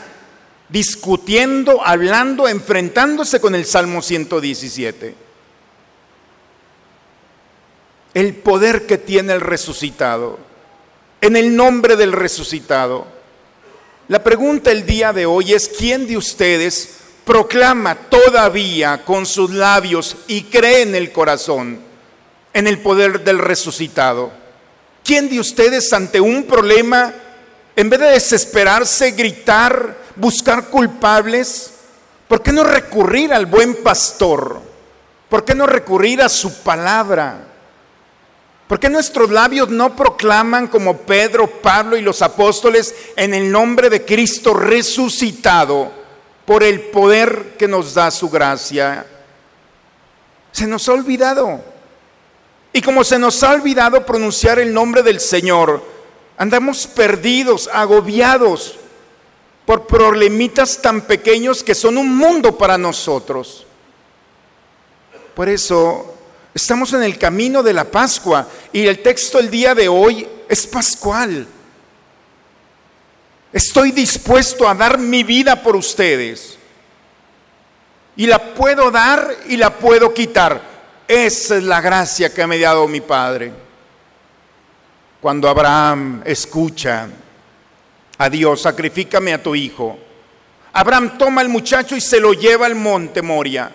discutiendo, 0.69 1.81
hablando, 1.83 2.47
enfrentándose 2.47 3.41
con 3.41 3.55
el 3.55 3.65
Salmo 3.65 4.03
117. 4.03 5.15
El 8.13 8.35
poder 8.35 8.85
que 8.85 8.99
tiene 8.99 9.33
el 9.33 9.41
resucitado, 9.41 10.37
en 11.21 11.35
el 11.35 11.55
nombre 11.55 11.95
del 11.95 12.11
resucitado. 12.11 13.18
La 14.09 14.23
pregunta 14.23 14.71
el 14.71 14.87
día 14.87 15.13
de 15.13 15.27
hoy 15.27 15.53
es, 15.53 15.69
¿quién 15.69 16.07
de 16.07 16.17
ustedes 16.17 16.97
proclama 17.25 17.93
todavía 17.93 19.05
con 19.05 19.27
sus 19.27 19.51
labios 19.51 20.17
y 20.25 20.45
cree 20.45 20.81
en 20.81 20.95
el 20.95 21.11
corazón 21.11 21.79
en 22.51 22.65
el 22.65 22.79
poder 22.79 23.23
del 23.23 23.37
resucitado? 23.37 24.31
¿Quién 25.03 25.29
de 25.29 25.39
ustedes 25.39 25.93
ante 25.93 26.19
un 26.19 26.45
problema 26.45 27.13
en 27.75 27.87
vez 27.87 27.99
de 27.99 28.07
desesperarse, 28.07 29.11
gritar, 29.11 29.95
buscar 30.15 30.69
culpables, 30.69 31.73
¿por 32.27 32.41
qué 32.41 32.51
no 32.51 32.63
recurrir 32.63 33.31
al 33.31 33.45
buen 33.45 33.75
pastor? 33.83 34.59
¿Por 35.29 35.45
qué 35.45 35.53
no 35.53 35.67
recurrir 35.67 36.23
a 36.23 36.29
su 36.29 36.63
palabra? 36.63 37.48
¿Por 38.69 38.79
qué 38.79 38.87
nuestros 38.87 39.29
labios 39.29 39.67
no 39.67 39.93
proclaman 39.97 40.67
como 40.67 40.99
Pedro, 40.99 41.47
Pablo 41.47 41.97
y 41.97 42.01
los 42.01 42.21
apóstoles 42.21 42.95
en 43.17 43.33
el 43.33 43.51
nombre 43.51 43.89
de 43.89 44.05
Cristo 44.05 44.53
resucitado 44.53 45.91
por 46.45 46.63
el 46.63 46.79
poder 46.79 47.55
que 47.57 47.67
nos 47.67 47.93
da 47.95 48.09
su 48.11 48.29
gracia? 48.29 49.05
Se 50.53 50.65
nos 50.65 50.87
ha 50.87 50.93
olvidado. 50.93 51.59
Y 52.71 52.81
como 52.81 53.03
se 53.03 53.19
nos 53.19 53.43
ha 53.43 53.51
olvidado 53.51 54.05
pronunciar 54.05 54.59
el 54.59 54.73
nombre 54.73 55.03
del 55.03 55.19
Señor, 55.19 55.83
Andamos 56.39 56.87
perdidos, 56.87 57.69
agobiados 57.73 58.77
por 59.65 59.87
problemitas 59.87 60.81
tan 60.81 61.01
pequeños 61.01 61.61
que 61.65 61.75
son 61.75 61.97
un 61.97 62.15
mundo 62.15 62.57
para 62.57 62.77
nosotros. 62.77 63.65
Por 65.35 65.49
eso 65.49 66.15
estamos 66.53 66.93
en 66.93 67.03
el 67.03 67.17
camino 67.17 67.63
de 67.63 67.73
la 67.73 67.85
Pascua 67.85 68.47
y 68.71 68.85
el 68.85 68.99
texto 68.99 69.39
el 69.39 69.49
día 69.49 69.75
de 69.75 69.87
hoy 69.87 70.27
es 70.47 70.67
pascual. 70.67 71.47
Estoy 73.51 73.91
dispuesto 73.91 74.67
a 74.67 74.75
dar 74.75 74.97
mi 74.97 75.23
vida 75.23 75.61
por 75.61 75.75
ustedes. 75.75 76.57
Y 78.15 78.27
la 78.27 78.53
puedo 78.53 78.91
dar 78.91 79.35
y 79.47 79.57
la 79.57 79.73
puedo 79.75 80.13
quitar. 80.13 80.61
Esa 81.07 81.57
es 81.57 81.63
la 81.63 81.81
gracia 81.81 82.33
que 82.33 82.45
me 82.45 82.57
ha 82.57 82.69
dado 82.69 82.87
mi 82.87 83.01
Padre 83.01 83.69
cuando 85.21 85.49
Abraham 85.49 86.21
escucha 86.25 87.07
a 88.17 88.29
Dios, 88.29 88.61
sacrifícame 88.61 89.33
a 89.33 89.43
tu 89.43 89.53
hijo. 89.53 89.97
Abraham 90.71 91.17
toma 91.17 91.41
al 91.41 91.49
muchacho 91.49 91.95
y 91.95 92.01
se 92.01 92.19
lo 92.19 92.33
lleva 92.33 92.65
al 92.65 92.75
monte 92.75 93.21
Moria. 93.21 93.69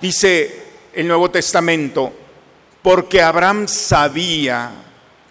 Dice 0.00 0.61
el 0.94 1.08
Nuevo 1.08 1.30
Testamento, 1.30 2.12
porque 2.82 3.22
Abraham 3.22 3.68
sabía 3.68 4.72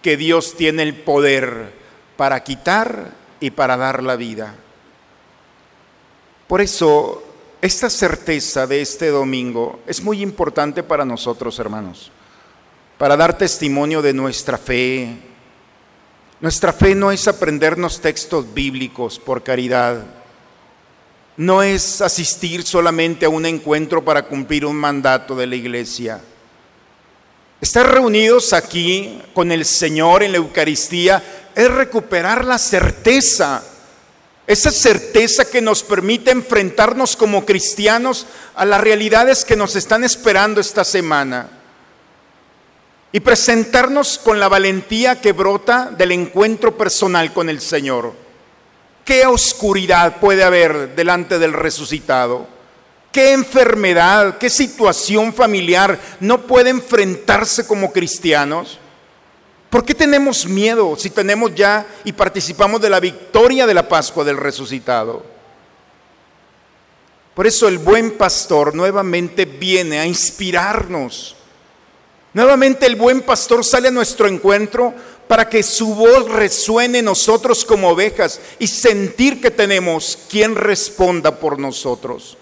que 0.01 0.17
Dios 0.17 0.55
tiene 0.55 0.83
el 0.83 0.95
poder 0.95 1.73
para 2.17 2.43
quitar 2.43 3.11
y 3.39 3.51
para 3.51 3.77
dar 3.77 4.03
la 4.03 4.15
vida. 4.15 4.55
Por 6.47 6.61
eso, 6.61 7.23
esta 7.61 7.89
certeza 7.89 8.67
de 8.67 8.81
este 8.81 9.07
domingo 9.07 9.81
es 9.85 10.01
muy 10.01 10.21
importante 10.21 10.83
para 10.83 11.05
nosotros, 11.05 11.57
hermanos, 11.59 12.11
para 12.97 13.15
dar 13.15 13.37
testimonio 13.37 14.01
de 14.01 14.13
nuestra 14.13 14.57
fe. 14.57 15.17
Nuestra 16.39 16.73
fe 16.73 16.95
no 16.95 17.11
es 17.11 17.27
aprendernos 17.27 18.01
textos 18.01 18.51
bíblicos 18.53 19.19
por 19.19 19.43
caridad, 19.43 20.03
no 21.37 21.63
es 21.63 22.01
asistir 22.01 22.63
solamente 22.63 23.25
a 23.25 23.29
un 23.29 23.45
encuentro 23.45 24.03
para 24.03 24.23
cumplir 24.23 24.65
un 24.65 24.75
mandato 24.75 25.35
de 25.35 25.47
la 25.47 25.55
iglesia. 25.55 26.21
Estar 27.59 27.91
reunidos 27.91 28.53
aquí 28.53 29.21
con 29.33 29.51
el 29.51 29.65
Señor 29.65 30.23
en 30.23 30.31
la 30.31 30.37
Eucaristía 30.37 31.23
es 31.55 31.71
recuperar 31.71 32.45
la 32.45 32.57
certeza 32.57 33.63
esa 34.51 34.71
certeza 34.71 35.45
que 35.45 35.61
nos 35.61 35.81
permite 35.81 36.31
enfrentarnos 36.31 37.15
como 37.15 37.45
cristianos 37.45 38.25
a 38.55 38.65
las 38.65 38.81
realidades 38.81 39.45
que 39.45 39.55
nos 39.55 39.75
están 39.75 40.03
esperando 40.03 40.59
esta 40.59 40.83
semana. 40.83 41.49
Y 43.13 43.21
presentarnos 43.21 44.17
con 44.17 44.39
la 44.39 44.49
valentía 44.49 45.21
que 45.21 45.31
brota 45.31 45.91
del 45.97 46.11
encuentro 46.11 46.77
personal 46.77 47.33
con 47.33 47.49
el 47.49 47.61
Señor. 47.61 48.13
¿Qué 49.05 49.25
oscuridad 49.25 50.17
puede 50.19 50.43
haber 50.43 50.95
delante 50.95 51.39
del 51.39 51.53
resucitado? 51.53 52.47
¿Qué 53.11 53.33
enfermedad, 53.33 54.37
qué 54.37 54.49
situación 54.49 55.33
familiar 55.33 55.99
no 56.19 56.41
puede 56.41 56.69
enfrentarse 56.69 57.67
como 57.67 57.91
cristianos? 57.91 58.79
¿Por 59.69 59.83
qué 59.83 59.93
tenemos 59.93 60.45
miedo 60.45 60.95
si 60.97 61.09
tenemos 61.09 61.53
ya 61.55 61.85
y 62.03 62.13
participamos 62.13 62.79
de 62.81 62.89
la 62.89 62.99
victoria 62.99 63.65
de 63.65 63.73
la 63.73 63.87
Pascua 63.87 64.23
del 64.23 64.37
resucitado? 64.37 65.25
Por 67.33 67.47
eso 67.47 67.67
el 67.67 67.77
buen 67.77 68.17
pastor 68.17 68.75
nuevamente 68.75 69.45
viene 69.45 69.99
a 69.99 70.05
inspirarnos. 70.05 71.35
Nuevamente 72.33 72.85
el 72.85 72.95
buen 72.95 73.21
pastor 73.21 73.63
sale 73.63 73.87
a 73.87 73.91
nuestro 73.91 74.27
encuentro 74.27 74.93
para 75.31 75.47
que 75.47 75.63
su 75.63 75.95
voz 75.95 76.29
resuene 76.29 76.99
en 76.99 77.05
nosotros 77.05 77.63
como 77.63 77.87
ovejas 77.87 78.41
y 78.59 78.67
sentir 78.67 79.39
que 79.39 79.49
tenemos 79.49 80.19
quien 80.29 80.55
responda 80.55 81.39
por 81.39 81.57
nosotros. 81.57 82.37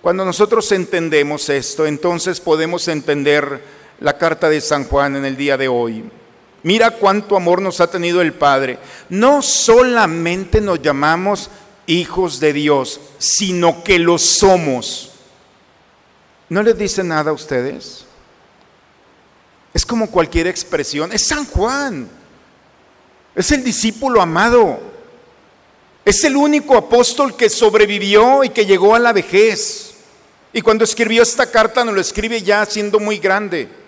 Cuando 0.00 0.24
nosotros 0.24 0.72
entendemos 0.72 1.50
esto, 1.50 1.84
entonces 1.84 2.40
podemos 2.40 2.88
entender 2.88 3.62
la 4.00 4.16
carta 4.16 4.48
de 4.48 4.62
San 4.62 4.84
Juan 4.84 5.14
en 5.14 5.26
el 5.26 5.36
día 5.36 5.58
de 5.58 5.68
hoy. 5.68 6.10
Mira 6.62 6.92
cuánto 6.92 7.36
amor 7.36 7.60
nos 7.60 7.82
ha 7.82 7.90
tenido 7.90 8.22
el 8.22 8.32
Padre. 8.32 8.78
No 9.10 9.42
solamente 9.42 10.58
nos 10.58 10.80
llamamos 10.80 11.50
hijos 11.84 12.40
de 12.40 12.54
Dios, 12.54 12.98
sino 13.18 13.84
que 13.84 13.98
lo 13.98 14.16
somos. 14.16 15.10
¿No 16.48 16.62
les 16.62 16.78
dice 16.78 17.04
nada 17.04 17.30
a 17.30 17.34
ustedes? 17.34 18.06
Es 19.74 19.86
como 19.86 20.10
cualquier 20.10 20.46
expresión. 20.46 21.12
Es 21.12 21.26
San 21.26 21.44
Juan. 21.46 22.08
Es 23.34 23.50
el 23.52 23.64
discípulo 23.64 24.20
amado. 24.20 24.80
Es 26.04 26.24
el 26.24 26.36
único 26.36 26.76
apóstol 26.76 27.36
que 27.36 27.48
sobrevivió 27.48 28.44
y 28.44 28.50
que 28.50 28.66
llegó 28.66 28.94
a 28.94 28.98
la 28.98 29.12
vejez. 29.12 29.94
Y 30.52 30.60
cuando 30.60 30.84
escribió 30.84 31.22
esta 31.22 31.50
carta 31.50 31.84
nos 31.84 31.94
lo 31.94 32.00
escribe 32.00 32.42
ya 32.42 32.66
siendo 32.66 33.00
muy 33.00 33.18
grande 33.18 33.82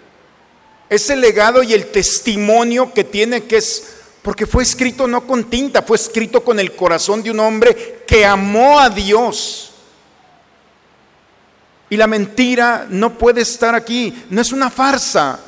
ese 0.89 1.17
legado 1.17 1.63
y 1.63 1.73
el 1.73 1.91
testimonio 1.91 2.93
que 2.93 3.05
tiene 3.05 3.45
que 3.45 3.57
es, 3.57 3.95
porque 4.23 4.47
fue 4.47 4.63
escrito 4.63 5.07
no 5.07 5.27
con 5.27 5.45
tinta, 5.51 5.83
fue 5.83 5.97
escrito 5.97 6.43
con 6.43 6.59
el 6.61 6.75
corazón 6.75 7.23
de 7.23 7.31
un 7.31 7.41
hombre 7.41 8.05
que 8.07 8.25
amó 8.25 8.79
a 8.79 8.91
Dios. 8.91 9.73
Y 11.91 11.97
la 11.97 12.07
mentira 12.07 12.87
no 12.89 13.17
puede 13.19 13.43
estar 13.43 13.75
aquí, 13.75 14.25
no 14.31 14.41
es 14.41 14.53
una 14.53 14.71
farsa. 14.71 15.39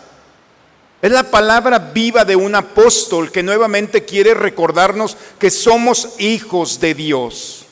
Es 1.03 1.11
la 1.11 1.31
palabra 1.31 1.79
viva 1.79 2.25
de 2.25 2.37
un 2.37 2.55
apóstol 2.55 3.31
que 3.31 3.43
nuevamente 3.43 4.05
quiere 4.05 4.35
recordarnos 4.35 5.17
que 5.39 5.51
somos 5.51 6.15
hijos 6.19 6.81
de 6.81 6.95
Dios. 6.95 7.67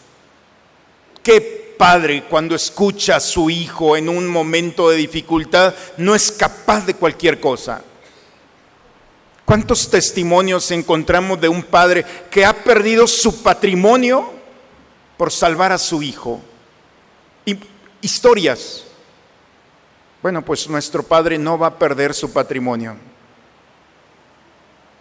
Que 1.22 1.64
padre 1.78 2.24
cuando 2.28 2.54
escucha 2.54 3.16
a 3.16 3.20
su 3.20 3.50
hijo 3.50 3.96
en 3.96 4.08
un 4.08 4.26
momento 4.26 4.90
de 4.90 4.96
dificultad 4.96 5.74
no 5.96 6.14
es 6.14 6.30
capaz 6.32 6.86
de 6.86 6.94
cualquier 6.94 7.40
cosa. 7.40 7.82
¿Cuántos 9.44 9.90
testimonios 9.90 10.70
encontramos 10.70 11.40
de 11.40 11.48
un 11.48 11.62
padre 11.62 12.04
que 12.30 12.44
ha 12.44 12.54
perdido 12.54 13.06
su 13.06 13.42
patrimonio 13.42 14.30
por 15.16 15.30
salvar 15.30 15.72
a 15.72 15.78
su 15.78 16.02
hijo? 16.02 16.40
historias. 18.00 18.84
Bueno, 20.22 20.44
pues 20.44 20.68
nuestro 20.68 21.02
padre 21.02 21.38
no 21.38 21.58
va 21.58 21.68
a 21.68 21.78
perder 21.78 22.12
su 22.12 22.32
patrimonio, 22.32 22.96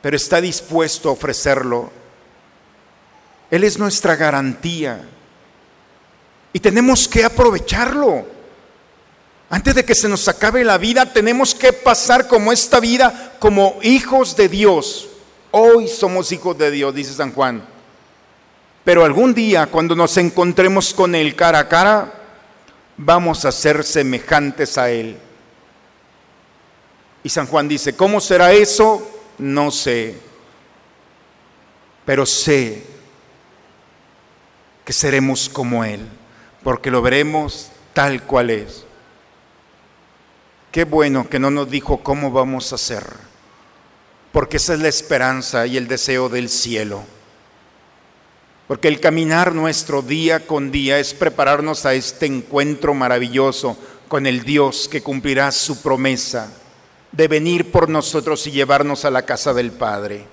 pero 0.04 0.18
está 0.18 0.42
dispuesto 0.42 1.08
a 1.08 1.14
ofrecerlo. 1.14 1.90
Él 3.50 3.64
es 3.64 3.80
nuestra 3.80 4.18
garantía. 4.18 5.02
Y 6.52 6.60
tenemos 6.60 7.08
que 7.08 7.24
aprovecharlo. 7.24 8.26
Antes 9.50 9.76
de 9.76 9.86
que 9.86 9.96
se 9.96 10.10
nos 10.10 10.28
acabe 10.28 10.66
la 10.66 10.78
vida, 10.78 11.14
tenemos 11.14 11.56
que 11.56 11.72
pasar 11.72 12.28
como 12.28 12.52
esta 12.52 12.82
vida 12.82 13.38
como 13.40 13.80
hijos 13.82 14.36
de 14.36 14.50
Dios. 14.50 15.08
Hoy 15.52 15.88
somos 15.88 16.34
hijos 16.34 16.58
de 16.58 16.70
Dios, 16.70 16.94
dice 16.94 17.14
San 17.14 17.32
Juan. 17.32 17.66
Pero 18.84 19.06
algún 19.06 19.34
día, 19.34 19.68
cuando 19.68 19.96
nos 19.96 20.18
encontremos 20.18 20.94
con 20.94 21.16
Él 21.16 21.34
cara 21.34 21.60
a 21.60 21.70
cara, 21.70 22.14
vamos 22.98 23.46
a 23.46 23.54
ser 23.54 23.86
semejantes 23.86 24.78
a 24.78 24.92
Él. 24.92 25.18
Y 27.24 27.30
San 27.30 27.48
Juan 27.48 27.70
dice, 27.70 27.96
¿cómo 27.96 28.20
será 28.20 28.52
eso? 28.52 29.13
No 29.38 29.72
sé. 29.72 30.16
Pero 32.06 32.26
sé 32.26 32.84
que 34.84 34.94
seremos 34.94 35.48
como 35.50 35.84
Él 35.84 36.08
porque 36.64 36.90
lo 36.90 37.02
veremos 37.02 37.70
tal 37.94 38.24
cual 38.24 38.50
es. 38.50 38.86
Qué 40.72 40.86
bueno 40.86 41.30
que 41.30 41.40
no 41.40 41.52
nos 41.52 41.70
dijo 41.70 42.00
cómo 42.02 42.32
vamos 42.32 42.72
a 42.72 42.76
hacer, 42.76 43.06
porque 44.32 44.58
esa 44.58 44.74
es 44.74 44.80
la 44.80 44.88
esperanza 44.88 45.68
y 45.68 45.78
el 45.78 45.88
deseo 45.88 46.30
del 46.30 46.50
cielo. 46.50 47.04
Porque 48.68 48.88
el 48.88 49.00
caminar 49.00 49.54
nuestro 49.54 50.02
día 50.02 50.48
con 50.48 50.72
día 50.72 50.98
es 50.98 51.14
prepararnos 51.14 51.86
a 51.86 51.94
este 51.94 52.26
encuentro 52.26 52.94
maravilloso 52.94 53.78
con 54.08 54.26
el 54.26 54.44
Dios 54.44 54.88
que 54.90 55.04
cumplirá 55.04 55.52
su 55.52 55.82
promesa 55.82 56.50
de 57.14 57.28
venir 57.30 57.72
por 57.72 57.88
nosotros 57.88 58.46
y 58.48 58.52
llevarnos 58.52 59.06
a 59.06 59.12
la 59.12 59.22
casa 59.22 59.54
del 59.54 59.72
Padre. 59.72 60.26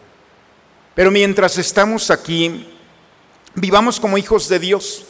Pero 0.94 1.12
mientras 1.12 1.56
estamos 1.56 2.10
aquí, 2.10 2.68
vivamos 3.54 4.00
como 4.00 4.18
hijos 4.18 4.48
de 4.48 4.58
Dios 4.58 5.06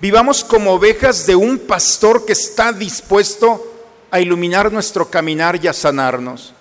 Vivamos 0.00 0.42
como 0.42 0.72
ovejas 0.72 1.26
de 1.26 1.36
un 1.36 1.58
pastor 1.58 2.24
que 2.24 2.32
está 2.32 2.72
dispuesto 2.72 3.70
a 4.10 4.18
iluminar 4.18 4.72
nuestro 4.72 5.10
caminar 5.10 5.62
y 5.62 5.68
a 5.68 5.74
sanarnos. 5.74 6.54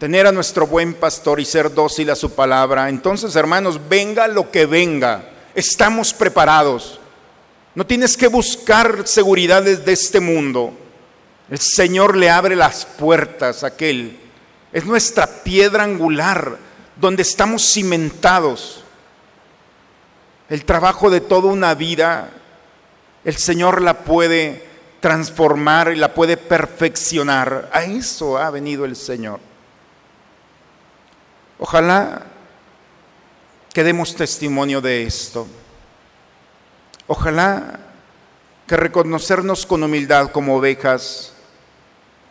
Tener 0.00 0.26
a 0.26 0.32
nuestro 0.32 0.66
buen 0.66 0.94
pastor 0.94 1.38
y 1.38 1.44
ser 1.44 1.72
dócil 1.72 2.10
a 2.10 2.16
su 2.16 2.32
palabra. 2.32 2.88
Entonces, 2.88 3.36
hermanos, 3.36 3.80
venga 3.88 4.26
lo 4.26 4.50
que 4.50 4.66
venga, 4.66 5.30
estamos 5.54 6.12
preparados. 6.12 6.98
No 7.76 7.86
tienes 7.86 8.16
que 8.16 8.26
buscar 8.26 9.06
seguridades 9.06 9.84
de 9.84 9.92
este 9.92 10.18
mundo. 10.18 10.72
El 11.50 11.58
Señor 11.58 12.16
le 12.16 12.30
abre 12.30 12.56
las 12.56 12.84
puertas 12.84 13.64
a 13.64 13.68
aquel. 13.68 14.18
Es 14.72 14.84
nuestra 14.84 15.26
piedra 15.26 15.84
angular 15.84 16.58
donde 16.96 17.22
estamos 17.22 17.62
cimentados 17.62 18.84
el 20.48 20.64
trabajo 20.64 21.10
de 21.10 21.20
toda 21.20 21.52
una 21.52 21.74
vida, 21.74 22.30
el 23.24 23.36
Señor 23.36 23.82
la 23.82 23.98
puede 24.04 24.66
transformar 25.00 25.92
y 25.92 25.96
la 25.96 26.14
puede 26.14 26.38
perfeccionar. 26.38 27.68
A 27.72 27.84
eso 27.84 28.38
ha 28.38 28.50
venido 28.50 28.86
el 28.86 28.96
Señor. 28.96 29.40
Ojalá 31.58 32.22
que 33.74 33.84
demos 33.84 34.14
testimonio 34.14 34.80
de 34.80 35.02
esto. 35.02 35.46
Ojalá 37.06 37.80
que 38.66 38.76
reconocernos 38.76 39.66
con 39.66 39.82
humildad 39.82 40.30
como 40.30 40.56
ovejas, 40.56 41.34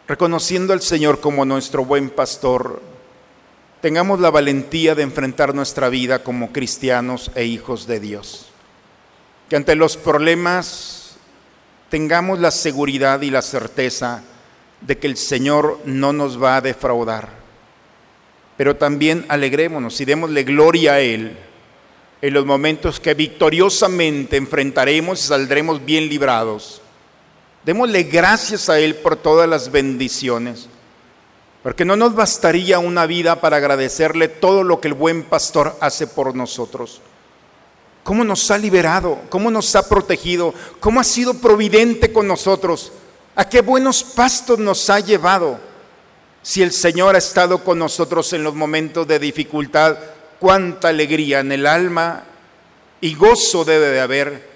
reconociendo 0.08 0.74
al 0.74 0.82
Señor 0.82 1.20
como 1.20 1.46
nuestro 1.46 1.84
buen 1.84 2.10
pastor, 2.10 2.82
tengamos 3.82 4.20
la 4.20 4.32
valentía 4.32 4.96
de 4.96 5.04
enfrentar 5.04 5.54
nuestra 5.54 5.90
vida 5.90 6.24
como 6.24 6.52
cristianos 6.52 7.32
e 7.36 7.46
hijos 7.46 7.88
de 7.88 8.00
Dios. 8.00 8.48
Que 9.50 9.56
ante 9.56 9.76
los 9.76 9.98
problemas 9.98 11.18
tengamos 11.90 12.40
la 12.40 12.52
seguridad 12.52 13.22
y 13.22 13.30
la 13.30 13.42
certeza 13.42 14.24
de 14.82 14.98
que 14.98 15.08
el 15.08 15.18
Señor 15.18 15.80
no 15.86 16.14
nos 16.14 16.42
va 16.42 16.58
a 16.58 16.62
defraudar. 16.62 17.38
pero 18.58 18.76
también 18.76 19.24
alegrémonos 19.30 20.02
y 20.02 20.06
démosle 20.06 20.44
gloria 20.44 20.94
a 20.94 21.00
Él 21.00 21.38
en 22.24 22.34
los 22.34 22.44
momentos 22.44 23.00
que 23.00 23.14
victoriosamente 23.14 24.36
enfrentaremos 24.36 25.24
y 25.24 25.28
saldremos 25.28 25.86
bien 25.86 26.10
librados. 26.10 26.82
Démosle 27.68 28.04
gracias 28.04 28.70
a 28.70 28.80
Él 28.80 28.96
por 28.96 29.18
todas 29.18 29.50
las 29.50 29.72
bendiciones, 29.74 30.68
porque 31.64 31.84
no 31.84 31.98
nos 31.98 32.16
bastaría 32.16 32.80
una 32.80 33.06
vida 33.06 33.42
para 33.42 33.58
agradecerle 33.58 34.30
todo 34.30 34.64
lo 34.64 34.80
que 34.80 34.88
el 34.88 34.94
buen 34.94 35.24
pastor 35.24 35.76
hace 35.82 36.08
por 36.08 36.34
nosotros. 36.34 37.02
Cómo 38.06 38.24
nos 38.24 38.50
ha 38.52 38.58
liberado, 38.58 39.20
cómo 39.28 39.52
nos 39.52 39.76
ha 39.76 39.90
protegido, 39.90 40.54
cómo 40.80 41.02
ha 41.02 41.04
sido 41.04 41.34
providente 41.34 42.14
con 42.14 42.26
nosotros, 42.26 42.94
a 43.36 43.50
qué 43.50 43.60
buenos 43.60 44.02
pastos 44.02 44.60
nos 44.60 44.90
ha 44.90 45.02
llevado. 45.02 45.60
Si 46.42 46.64
el 46.64 46.72
Señor 46.72 47.16
ha 47.16 47.18
estado 47.18 47.66
con 47.66 47.80
nosotros 47.80 48.32
en 48.32 48.46
los 48.46 48.56
momentos 48.56 49.06
de 49.10 49.20
dificultad, 49.20 49.98
cuánta 50.40 50.88
alegría 50.88 51.42
en 51.42 51.52
el 51.52 51.68
alma 51.68 52.24
y 53.02 53.14
gozo 53.16 53.66
debe 53.66 53.88
de 53.88 54.00
haber, 54.00 54.50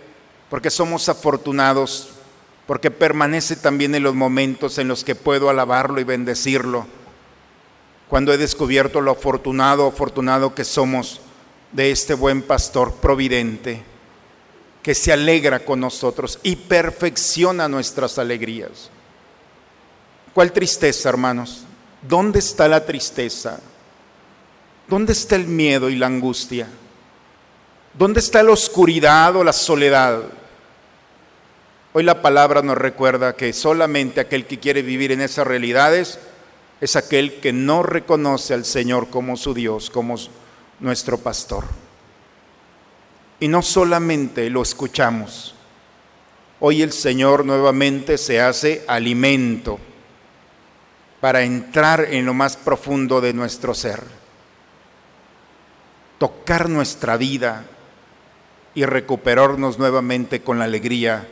porque 0.50 0.70
somos 0.70 1.10
afortunados, 1.10 2.11
porque 2.72 2.90
permanece 2.90 3.58
también 3.58 3.96
en 3.96 4.04
los 4.04 4.16
momentos 4.16 4.78
en 4.78 4.88
los 4.88 5.04
que 5.04 5.14
puedo 5.14 5.50
alabarlo 5.50 6.00
y 6.00 6.06
bendecirlo. 6.06 6.88
Cuando 8.08 8.32
he 8.32 8.38
descubierto 8.38 9.02
lo 9.02 9.12
afortunado, 9.12 9.88
afortunado 9.88 10.56
que 10.56 10.64
somos 10.64 11.20
de 11.74 11.92
este 11.92 12.14
buen 12.14 12.42
pastor 12.42 12.94
providente, 12.94 13.84
que 14.82 14.96
se 14.96 15.12
alegra 15.12 15.66
con 15.66 15.82
nosotros 15.82 16.40
y 16.44 16.56
perfecciona 16.56 17.68
nuestras 17.68 18.18
alegrías. 18.18 18.90
¿Cuál 20.34 20.54
tristeza, 20.54 21.10
hermanos? 21.10 21.66
¿Dónde 22.02 22.40
está 22.40 22.70
la 22.70 22.86
tristeza? 22.86 23.60
¿Dónde 24.88 25.12
está 25.12 25.36
el 25.36 25.46
miedo 25.46 25.90
y 25.90 25.98
la 25.98 26.08
angustia? 26.08 26.70
¿Dónde 27.94 28.22
está 28.22 28.42
la 28.42 28.54
oscuridad 28.54 29.36
o 29.36 29.44
la 29.44 29.52
soledad? 29.52 30.24
Hoy 31.94 32.04
la 32.04 32.22
palabra 32.22 32.62
nos 32.62 32.78
recuerda 32.78 33.36
que 33.36 33.52
solamente 33.54 34.22
aquel 34.22 34.46
que 34.46 34.60
quiere 34.60 34.82
vivir 34.82 35.12
en 35.12 35.22
esas 35.22 35.46
realidades 35.46 36.20
es 36.80 36.96
aquel 36.96 37.40
que 37.42 37.52
no 37.52 37.84
reconoce 37.84 38.54
al 38.54 38.66
Señor 38.66 39.10
como 39.10 39.36
su 39.36 39.54
Dios, 39.54 39.90
como 39.90 40.16
nuestro 40.80 41.18
pastor. 41.18 41.66
Y 43.40 43.48
no 43.48 43.62
solamente 43.62 44.50
lo 44.50 44.62
escuchamos, 44.62 45.56
hoy 46.60 46.82
el 46.82 46.92
Señor 46.92 47.44
nuevamente 47.44 48.18
se 48.18 48.40
hace 48.40 48.86
alimento 48.88 49.80
para 51.20 51.42
entrar 51.42 52.08
en 52.12 52.26
lo 52.26 52.34
más 52.34 52.56
profundo 52.56 53.20
de 53.20 53.34
nuestro 53.34 53.74
ser 53.74 54.22
tocar 56.22 56.70
nuestra 56.70 57.18
vida 57.18 57.66
y 58.76 58.86
recuperarnos 58.86 59.80
nuevamente 59.80 60.44
con 60.44 60.60
la 60.60 60.66
alegría 60.66 61.28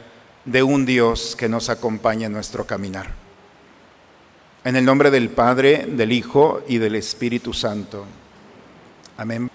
de 0.45 0.63
un 0.63 0.85
Dios 0.85 1.35
que 1.35 1.49
nos 1.49 1.69
acompaña 1.69 2.27
en 2.27 2.33
nuestro 2.33 2.65
caminar. 2.65 3.11
En 4.63 4.75
el 4.75 4.85
nombre 4.85 5.11
del 5.11 5.29
Padre, 5.29 5.85
del 5.87 6.11
Hijo 6.11 6.61
y 6.67 6.77
del 6.77 6.95
Espíritu 6.95 7.53
Santo. 7.53 8.05
Amén. 9.17 9.49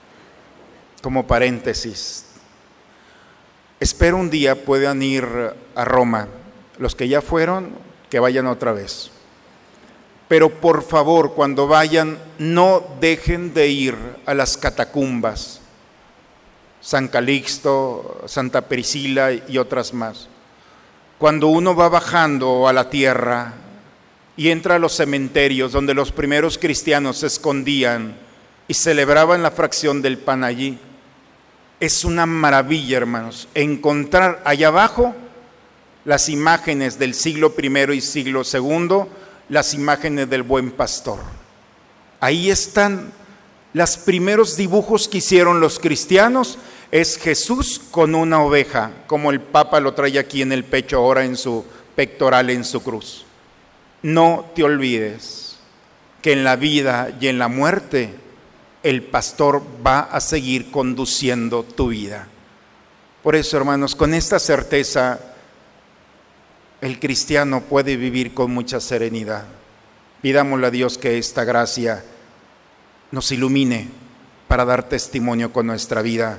Como 1.02 1.26
paréntesis, 1.26 2.26
espero 3.80 4.16
un 4.16 4.30
día 4.30 4.64
puedan 4.64 5.02
ir 5.02 5.26
a 5.74 5.84
Roma. 5.84 6.28
Los 6.78 6.94
que 6.94 7.08
ya 7.08 7.20
fueron, 7.20 7.70
que 8.10 8.18
vayan 8.18 8.46
otra 8.46 8.72
vez. 8.72 9.10
Pero 10.28 10.48
por 10.48 10.82
favor, 10.82 11.34
cuando 11.34 11.66
vayan, 11.66 12.18
no 12.38 12.82
dejen 13.00 13.52
de 13.52 13.68
ir 13.68 13.96
a 14.24 14.34
las 14.34 14.56
catacumbas, 14.56 15.60
San 16.80 17.08
Calixto, 17.08 18.22
Santa 18.26 18.62
Priscila 18.62 19.32
y 19.32 19.58
otras 19.58 19.92
más. 19.92 20.28
Cuando 21.18 21.48
uno 21.48 21.74
va 21.74 21.88
bajando 21.88 22.68
a 22.68 22.72
la 22.72 22.90
tierra 22.90 23.54
y 24.36 24.50
entra 24.50 24.76
a 24.76 24.78
los 24.78 24.94
cementerios 24.94 25.72
donde 25.72 25.94
los 25.94 26.12
primeros 26.12 26.58
cristianos 26.58 27.18
se 27.18 27.28
escondían 27.28 28.16
y 28.66 28.74
celebraban 28.74 29.42
la 29.42 29.50
fracción 29.50 30.02
del 30.02 30.18
pan 30.18 30.44
allí, 30.44 30.78
es 31.80 32.04
una 32.04 32.26
maravilla, 32.26 32.96
hermanos, 32.96 33.48
encontrar 33.54 34.42
allá 34.44 34.68
abajo 34.68 35.14
las 36.04 36.28
imágenes 36.28 36.98
del 36.98 37.14
siglo 37.14 37.54
I 37.56 37.92
y 37.94 38.00
siglo 38.00 38.42
II 38.50 39.06
las 39.48 39.74
imágenes 39.74 40.28
del 40.28 40.42
buen 40.42 40.70
pastor. 40.70 41.18
Ahí 42.20 42.50
están 42.50 43.12
los 43.72 43.96
primeros 43.96 44.56
dibujos 44.56 45.08
que 45.08 45.18
hicieron 45.18 45.60
los 45.60 45.78
cristianos. 45.78 46.58
Es 46.94 47.18
Jesús 47.18 47.80
con 47.90 48.14
una 48.14 48.40
oveja, 48.40 48.92
como 49.08 49.32
el 49.32 49.40
Papa 49.40 49.80
lo 49.80 49.94
trae 49.94 50.16
aquí 50.16 50.42
en 50.42 50.52
el 50.52 50.62
pecho 50.62 50.98
ahora 50.98 51.24
en 51.24 51.36
su 51.36 51.64
pectoral, 51.96 52.50
en 52.50 52.62
su 52.62 52.84
cruz. 52.84 53.24
No 54.02 54.52
te 54.54 54.62
olvides 54.62 55.56
que 56.22 56.30
en 56.30 56.44
la 56.44 56.54
vida 56.54 57.12
y 57.20 57.26
en 57.26 57.40
la 57.40 57.48
muerte 57.48 58.14
el 58.84 59.02
pastor 59.02 59.60
va 59.84 60.02
a 60.02 60.20
seguir 60.20 60.70
conduciendo 60.70 61.64
tu 61.64 61.88
vida. 61.88 62.28
Por 63.24 63.34
eso, 63.34 63.56
hermanos, 63.56 63.96
con 63.96 64.14
esta 64.14 64.38
certeza 64.38 65.18
el 66.80 67.00
cristiano 67.00 67.62
puede 67.62 67.96
vivir 67.96 68.34
con 68.34 68.54
mucha 68.54 68.78
serenidad. 68.78 69.46
Pidámosle 70.22 70.68
a 70.68 70.70
Dios 70.70 70.96
que 70.96 71.18
esta 71.18 71.42
gracia 71.42 72.04
nos 73.10 73.32
ilumine 73.32 73.88
para 74.46 74.64
dar 74.64 74.88
testimonio 74.88 75.52
con 75.52 75.66
nuestra 75.66 76.00
vida, 76.00 76.38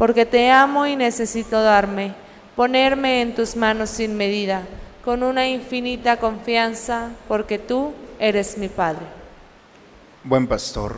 porque 0.00 0.24
te 0.24 0.50
amo 0.50 0.86
y 0.86 0.96
necesito 0.96 1.60
darme, 1.60 2.14
ponerme 2.56 3.20
en 3.20 3.34
tus 3.34 3.54
manos 3.54 3.90
sin 3.90 4.16
medida, 4.16 4.62
con 5.04 5.22
una 5.22 5.46
infinita 5.46 6.16
confianza, 6.16 7.10
porque 7.28 7.58
tú 7.58 7.92
eres 8.18 8.56
mi 8.56 8.68
Padre. 8.68 9.02
Buen 10.24 10.46
pastor, 10.46 10.96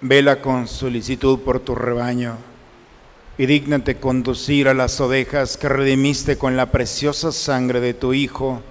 vela 0.00 0.40
con 0.40 0.68
solicitud 0.68 1.40
por 1.40 1.58
tu 1.58 1.74
rebaño 1.74 2.36
y 3.36 3.46
dígnate 3.46 3.96
conducir 3.96 4.68
a 4.68 4.74
las 4.74 5.00
ovejas 5.00 5.56
que 5.56 5.68
redimiste 5.68 6.38
con 6.38 6.56
la 6.56 6.70
preciosa 6.70 7.32
sangre 7.32 7.80
de 7.80 7.94
tu 7.94 8.12
Hijo 8.12 8.62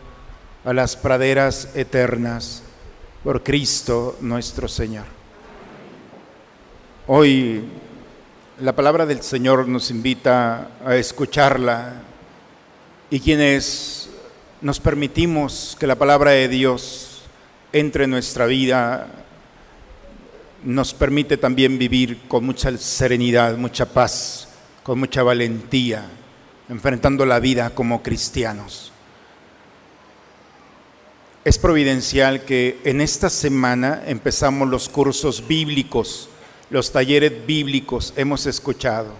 a 0.63 0.71
las 0.71 0.95
praderas 0.95 1.67
eternas 1.75 2.63
por 3.25 3.43
Cristo 3.43 4.15
nuestro 4.21 4.69
Señor. 4.69 5.03
Hoy 7.07 7.65
la 8.59 8.75
palabra 8.75 9.05
del 9.05 9.21
Señor 9.21 9.67
nos 9.67 9.89
invita 9.91 10.69
a 10.85 10.95
escucharla 10.95 11.93
y 13.09 13.19
quienes 13.19 14.09
nos 14.61 14.79
permitimos 14.79 15.75
que 15.79 15.87
la 15.87 15.95
palabra 15.95 16.31
de 16.31 16.47
Dios 16.47 17.13
entre 17.73 18.03
en 18.03 18.11
nuestra 18.11 18.45
vida, 18.45 19.07
nos 20.63 20.93
permite 20.93 21.37
también 21.37 21.77
vivir 21.77 22.21
con 22.27 22.45
mucha 22.45 22.77
serenidad, 22.77 23.57
mucha 23.57 23.85
paz, 23.85 24.47
con 24.83 24.99
mucha 24.99 25.23
valentía, 25.23 26.05
enfrentando 26.69 27.25
la 27.25 27.39
vida 27.39 27.71
como 27.71 28.01
cristianos. 28.01 28.91
Es 31.43 31.57
providencial 31.57 32.45
que 32.45 32.79
en 32.85 33.01
esta 33.01 33.29
semana 33.29 34.03
empezamos 34.05 34.69
los 34.69 34.87
cursos 34.87 35.45
bíblicos, 35.45 36.29
los 36.73 36.91
talleres 36.91 37.45
bíblicos, 37.45 38.13
hemos 38.15 38.47
escuchado. 38.47 39.11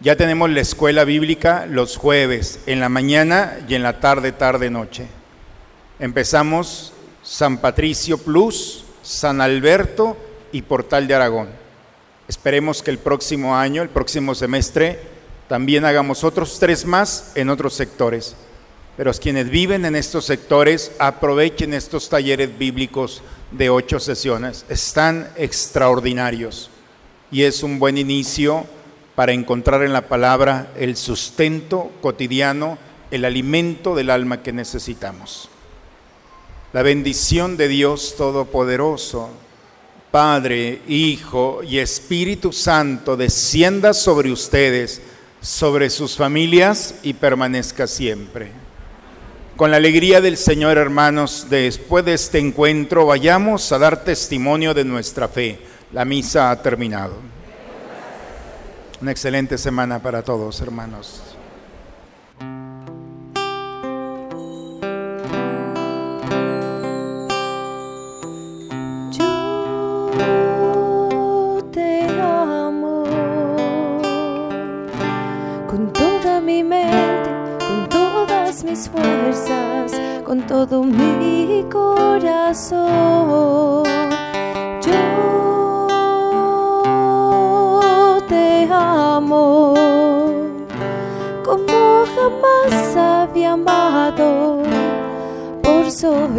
Ya 0.00 0.16
tenemos 0.16 0.50
la 0.50 0.60
escuela 0.60 1.04
bíblica 1.04 1.64
los 1.66 1.96
jueves, 1.96 2.58
en 2.66 2.80
la 2.80 2.88
mañana 2.88 3.60
y 3.68 3.76
en 3.76 3.84
la 3.84 4.00
tarde, 4.00 4.32
tarde, 4.32 4.70
noche. 4.70 5.06
Empezamos 6.00 6.92
San 7.22 7.58
Patricio 7.58 8.18
Plus, 8.18 8.82
San 9.02 9.40
Alberto 9.40 10.16
y 10.50 10.62
Portal 10.62 11.06
de 11.06 11.14
Aragón. 11.14 11.48
Esperemos 12.26 12.82
que 12.82 12.90
el 12.90 12.98
próximo 12.98 13.56
año, 13.56 13.82
el 13.82 13.88
próximo 13.90 14.34
semestre, 14.34 14.98
también 15.46 15.84
hagamos 15.84 16.24
otros 16.24 16.58
tres 16.58 16.84
más 16.84 17.30
en 17.36 17.50
otros 17.50 17.74
sectores 17.74 18.34
pero 18.96 19.12
quienes 19.14 19.48
viven 19.48 19.86
en 19.86 19.96
estos 19.96 20.26
sectores 20.26 20.92
aprovechen 20.98 21.72
estos 21.72 22.10
talleres 22.10 22.58
bíblicos 22.58 23.22
de 23.50 23.70
ocho 23.70 23.98
sesiones. 23.98 24.66
Están 24.68 25.30
extraordinarios. 25.36 26.68
Y 27.30 27.42
es 27.42 27.62
un 27.62 27.78
buen 27.78 27.98
inicio 27.98 28.66
para 29.14 29.32
encontrar 29.32 29.82
en 29.82 29.92
la 29.92 30.08
palabra 30.08 30.72
el 30.76 30.96
sustento 30.96 31.90
cotidiano, 32.00 32.78
el 33.10 33.24
alimento 33.24 33.94
del 33.94 34.10
alma 34.10 34.42
que 34.42 34.52
necesitamos. 34.52 35.48
La 36.72 36.82
bendición 36.82 37.56
de 37.56 37.68
Dios 37.68 38.14
Todopoderoso, 38.16 39.30
Padre, 40.10 40.80
Hijo 40.88 41.62
y 41.62 41.78
Espíritu 41.78 42.52
Santo, 42.52 43.16
descienda 43.16 43.92
sobre 43.92 44.32
ustedes, 44.32 45.02
sobre 45.40 45.90
sus 45.90 46.16
familias 46.16 46.96
y 47.02 47.14
permanezca 47.14 47.86
siempre. 47.86 48.52
Con 49.56 49.70
la 49.70 49.76
alegría 49.76 50.20
del 50.20 50.36
Señor, 50.36 50.78
hermanos, 50.78 51.48
después 51.50 52.04
de 52.04 52.14
este 52.14 52.38
encuentro, 52.38 53.06
vayamos 53.06 53.70
a 53.72 53.78
dar 53.78 54.04
testimonio 54.04 54.72
de 54.72 54.84
nuestra 54.84 55.28
fe. 55.28 55.58
La 55.92 56.04
misa 56.04 56.52
ha 56.52 56.62
terminado. 56.62 57.14
Una 59.02 59.10
excelente 59.10 59.58
semana 59.58 59.98
para 59.98 60.22
todos, 60.22 60.60
hermanos. 60.60 61.20
Yo 69.10 69.24
te 71.72 72.06
amo 72.20 73.04
con 75.68 75.92
toda 75.92 76.40
mi 76.40 76.62
mente, 76.62 77.30
con 77.66 77.88
todas 77.88 78.62
mis 78.62 78.88
fuerzas, 78.88 79.92
con 80.24 80.46
todo 80.46 80.84
mi 80.84 81.66
corazón. 81.68 82.80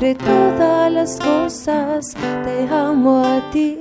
Sobre 0.01 0.15
todas 0.15 0.91
las 0.91 1.19
cosas 1.19 2.15
te 2.43 2.67
amo 2.73 3.23
a 3.23 3.51
ti. 3.51 3.80